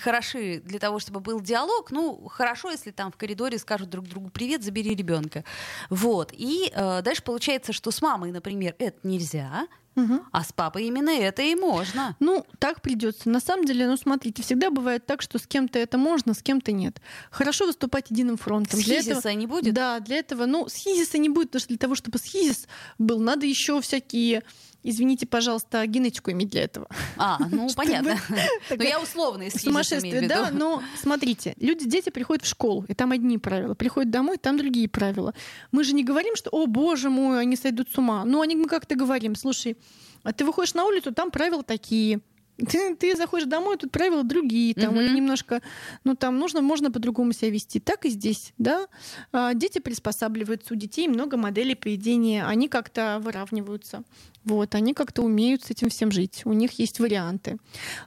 хороши 0.00 0.60
для 0.64 0.78
того, 0.78 0.98
чтобы 0.98 1.20
был 1.20 1.40
диалог, 1.40 1.90
ну, 1.90 2.28
хорошо, 2.28 2.70
если 2.70 2.92
там 2.92 3.10
в 3.10 3.16
коридоре 3.16 3.58
скажут 3.58 3.90
друг 3.90 4.06
другу 4.06 4.30
«привет, 4.30 4.62
забери 4.62 4.94
ребенка». 4.94 5.44
Вот. 5.90 6.32
И 6.32 6.72
э, 6.74 7.02
дальше 7.02 7.22
получается, 7.22 7.72
что 7.72 7.90
с 7.90 8.00
мамой, 8.00 8.32
например, 8.32 8.74
это 8.78 8.98
нельзя, 9.02 9.66
Угу. 9.96 10.20
А 10.30 10.44
с 10.44 10.52
папой 10.52 10.84
именно 10.84 11.10
это 11.10 11.42
и 11.42 11.54
можно. 11.54 12.16
Ну, 12.20 12.46
так 12.58 12.82
придется. 12.82 13.30
На 13.30 13.40
самом 13.40 13.64
деле, 13.64 13.88
ну 13.88 13.96
смотрите, 13.96 14.42
всегда 14.42 14.70
бывает 14.70 15.06
так, 15.06 15.22
что 15.22 15.38
с 15.38 15.46
кем-то 15.46 15.78
это 15.78 15.96
можно, 15.96 16.34
с 16.34 16.42
кем-то 16.42 16.70
нет. 16.70 17.00
Хорошо 17.30 17.66
выступать 17.66 18.10
единым 18.10 18.36
фронтом. 18.36 18.78
С 18.78 18.84
для 18.84 18.98
хизиса 19.00 19.18
этого, 19.20 19.32
не 19.32 19.46
будет? 19.46 19.74
Да, 19.74 19.98
для 20.00 20.18
этого, 20.18 20.44
ну, 20.46 20.68
с 20.68 20.74
хизиса 20.74 21.16
не 21.18 21.30
будет, 21.30 21.48
потому 21.48 21.60
что 21.60 21.68
для 21.68 21.78
того, 21.78 21.94
чтобы 21.94 22.18
с 22.18 22.24
хизис 22.24 22.68
был, 22.98 23.20
надо 23.20 23.46
еще 23.46 23.80
всякие 23.80 24.42
извините, 24.88 25.26
пожалуйста, 25.26 25.84
генетику 25.86 26.30
иметь 26.30 26.50
для 26.50 26.62
этого. 26.62 26.88
А, 27.16 27.38
ну 27.50 27.68
понятно. 27.74 28.16
Но 28.70 28.84
я 28.84 29.00
условно 29.00 29.50
Сумасшествие, 29.50 30.28
да, 30.28 30.50
но 30.52 30.82
смотрите, 30.96 31.54
люди, 31.58 31.88
дети 31.88 32.10
приходят 32.10 32.44
в 32.44 32.48
школу, 32.48 32.84
и 32.88 32.94
там 32.94 33.12
одни 33.12 33.38
правила, 33.38 33.74
приходят 33.74 34.10
домой, 34.10 34.38
там 34.38 34.56
другие 34.56 34.88
правила. 34.88 35.34
Мы 35.72 35.84
же 35.84 35.94
не 35.94 36.04
говорим, 36.04 36.36
что, 36.36 36.50
о, 36.50 36.66
боже 36.66 37.10
мой, 37.10 37.40
они 37.40 37.56
сойдут 37.56 37.90
с 37.90 37.98
ума. 37.98 38.24
Ну, 38.24 38.40
они 38.40 38.56
мы 38.56 38.66
как-то 38.68 38.94
говорим, 38.94 39.34
слушай, 39.34 39.76
а 40.22 40.32
ты 40.32 40.44
выходишь 40.44 40.74
на 40.74 40.84
улицу, 40.84 41.12
там 41.12 41.30
правила 41.30 41.62
такие, 41.62 42.20
ты, 42.56 42.94
ты 42.96 43.16
заходишь 43.16 43.46
домой, 43.46 43.76
тут 43.76 43.90
правила 43.90 44.22
другие, 44.22 44.74
там 44.74 44.96
угу. 44.96 45.00
немножко, 45.00 45.62
ну 46.04 46.14
там 46.14 46.38
нужно, 46.38 46.62
можно 46.62 46.90
по-другому 46.90 47.32
себя 47.32 47.50
вести. 47.50 47.80
Так 47.80 48.04
и 48.04 48.10
здесь, 48.10 48.52
да. 48.58 48.86
А, 49.32 49.54
дети 49.54 49.78
приспосабливаются, 49.78 50.74
у 50.74 50.76
детей 50.76 51.08
много 51.08 51.36
моделей 51.36 51.74
поведения, 51.74 52.44
они 52.44 52.68
как-то 52.68 53.20
выравниваются. 53.22 54.02
Вот, 54.46 54.76
они 54.76 54.94
как-то 54.94 55.22
умеют 55.22 55.64
с 55.64 55.70
этим 55.70 55.88
всем 55.88 56.12
жить. 56.12 56.42
У 56.44 56.52
них 56.52 56.78
есть 56.78 57.00
варианты. 57.00 57.58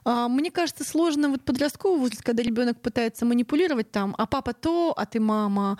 А, 0.04 0.26
мне 0.26 0.50
кажется, 0.50 0.84
сложно 0.84 1.28
вот 1.28 1.42
подростковый 1.42 2.00
возраст, 2.00 2.22
когда 2.22 2.42
ребенок 2.42 2.80
пытается 2.80 3.26
манипулировать 3.26 3.90
там, 3.90 4.14
а 4.16 4.24
папа 4.26 4.54
то, 4.54 4.94
а 4.96 5.04
ты 5.04 5.20
мама, 5.20 5.76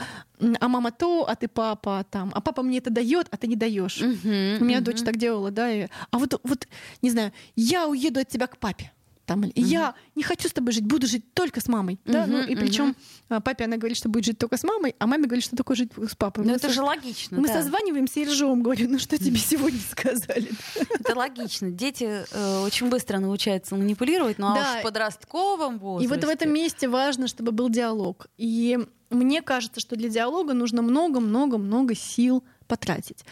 а 0.61 0.69
мама 0.69 0.93
то, 0.93 1.27
а 1.27 1.35
ты 1.35 1.49
папа 1.49 2.05
там, 2.11 2.31
а 2.35 2.43
папа 2.43 2.63
мне 2.63 2.77
это 2.77 2.91
дает, 2.91 3.27
а 3.31 3.39
ты 3.39 3.47
не 3.47 3.57
даешь. 3.57 4.03
Uh-huh, 4.03 4.61
У 4.61 4.65
меня 4.65 4.79
uh-huh. 4.79 4.83
дочь 4.83 5.01
так 5.03 5.17
делала, 5.17 5.51
да. 5.51 5.73
И... 5.73 5.87
А 6.11 6.19
вот, 6.19 6.39
вот, 6.45 6.69
не 7.01 7.11
знаю, 7.11 7.33
я 7.57 7.89
уеду 7.89 8.21
от 8.21 8.29
тебя 8.29 8.47
к 8.47 8.59
папе 8.61 8.93
там, 9.27 9.45
или 9.45 9.65
я 9.65 9.95
не 10.17 10.25
хочу 10.25 10.49
с 10.49 10.53
тобой 10.53 10.73
жить, 10.73 10.85
буду 10.85 11.07
жить 11.07 11.23
только 11.35 11.61
с 11.61 11.69
мамой. 11.69 12.01
Да? 12.05 12.23
Мгм, 12.27 12.33
Ну, 12.33 12.43
и 12.49 12.57
причем 12.57 12.97
папе 13.29 13.65
она 13.67 13.77
говорит, 13.77 13.97
что 13.97 14.09
будет 14.09 14.25
жить 14.25 14.39
только 14.39 14.57
с 14.57 14.65
мамой, 14.65 14.97
а 14.99 15.07
маме 15.07 15.27
говорит, 15.27 15.45
что 15.45 15.55
только 15.55 15.77
жить 15.77 15.93
с 15.97 16.17
папой. 16.17 16.45
Ну 16.45 16.53
это 16.53 16.67
со- 16.67 16.75
же 16.75 16.83
логично. 16.83 17.39
Мы 17.39 17.47
да. 17.47 17.63
созваниваемся 17.63 18.19
и 18.19 18.25
ржем, 18.25 18.61
говорю, 18.61 18.89
ну 18.91 18.99
что 18.99 19.17
тебе 19.19 19.37
сегодня 19.39 19.79
сказали? 19.89 20.51
Это 20.99 21.15
логично. 21.17 21.71
Дети 21.71 22.25
э, 22.29 22.63
очень 22.65 22.89
быстро 22.91 23.19
научаются 23.21 23.77
манипулировать, 23.77 24.39
но 24.39 24.53
Да. 24.57 24.81
в 24.81 24.83
подростковом 24.83 25.77
И 25.77 25.79
возрасте. 25.79 26.09
вот 26.13 26.25
в 26.25 26.29
этом 26.29 26.53
месте 26.53 26.89
важно, 26.89 27.29
чтобы 27.29 27.53
был 27.53 27.69
диалог. 27.71 28.27
И 28.37 28.81
мне 29.11 29.43
кажется, 29.43 29.79
что 29.79 29.95
для 29.95 30.09
диалога 30.09 30.55
нужно 30.55 30.83
много-много-много 30.83 31.95
сил 31.95 32.43
потратить. 32.71 33.25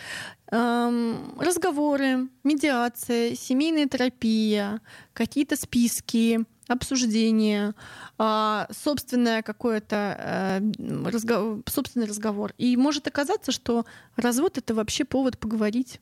Эм, 0.50 1.38
разговоры, 1.38 2.28
медиация, 2.42 3.36
семейная 3.36 3.86
терапия, 3.86 4.80
какие-то 5.12 5.56
списки, 5.56 6.40
обсуждения, 6.66 7.74
а, 8.18 8.66
собственное 8.70 9.42
какое-то 9.42 9.96
э, 9.96 10.60
разго- 11.10 11.62
собственный 11.66 12.06
разговор. 12.06 12.52
И 12.58 12.76
может 12.76 13.06
оказаться, 13.06 13.52
что 13.52 13.86
развод 14.16 14.58
это 14.58 14.74
вообще 14.74 15.04
повод 15.04 15.38
поговорить 15.38 16.00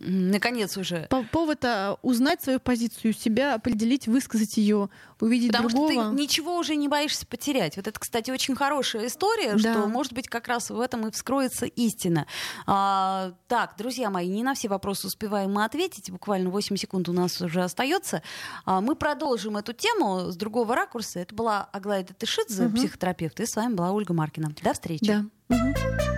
Наконец 0.00 0.76
уже. 0.76 1.06
по 1.10 1.22
повод 1.24 1.64
а, 1.64 1.98
узнать 2.02 2.42
свою 2.42 2.60
позицию 2.60 3.12
себя, 3.12 3.54
определить, 3.54 4.06
высказать 4.06 4.56
ее, 4.56 4.88
увидеть 5.20 5.50
Потому 5.50 5.68
другого. 5.68 5.92
что 5.92 6.10
ты 6.10 6.16
ничего 6.16 6.56
уже 6.56 6.76
не 6.76 6.88
боишься 6.88 7.26
потерять. 7.26 7.76
Вот 7.76 7.86
это, 7.88 7.98
кстати, 7.98 8.30
очень 8.30 8.54
хорошая 8.54 9.06
история, 9.08 9.54
Да. 9.54 9.58
что, 9.58 9.86
может 9.88 10.12
быть, 10.12 10.28
как 10.28 10.46
раз 10.48 10.70
в 10.70 10.80
этом 10.80 11.06
и 11.08 11.10
вскроется 11.10 11.66
истина. 11.66 12.26
А, 12.66 13.32
так, 13.48 13.74
друзья 13.76 14.10
мои, 14.10 14.28
не 14.28 14.42
на 14.42 14.54
все 14.54 14.68
вопросы 14.68 15.06
успеваем 15.08 15.52
мы 15.52 15.64
ответить. 15.64 16.10
Буквально 16.10 16.50
8 16.50 16.76
секунд 16.76 17.08
у 17.08 17.12
нас 17.12 17.40
уже 17.40 17.62
остается. 17.62 18.22
А, 18.64 18.80
мы 18.80 18.94
продолжим 18.94 19.56
эту 19.56 19.72
тему 19.72 20.30
с 20.30 20.36
другого 20.36 20.76
ракурса. 20.76 21.18
Это 21.20 21.34
была 21.34 21.68
Аглая 21.72 22.04
Датышидзе, 22.04 22.64
Мгм. 22.64 22.76
психотерапевт, 22.76 23.40
и 23.40 23.46
с 23.46 23.56
вами 23.56 23.74
была 23.74 23.90
Ольга 23.92 24.14
Маркина. 24.14 24.52
До 24.62 24.72
встречи. 24.72 25.06
Да. 25.06 25.24
Мгм. 25.48 26.17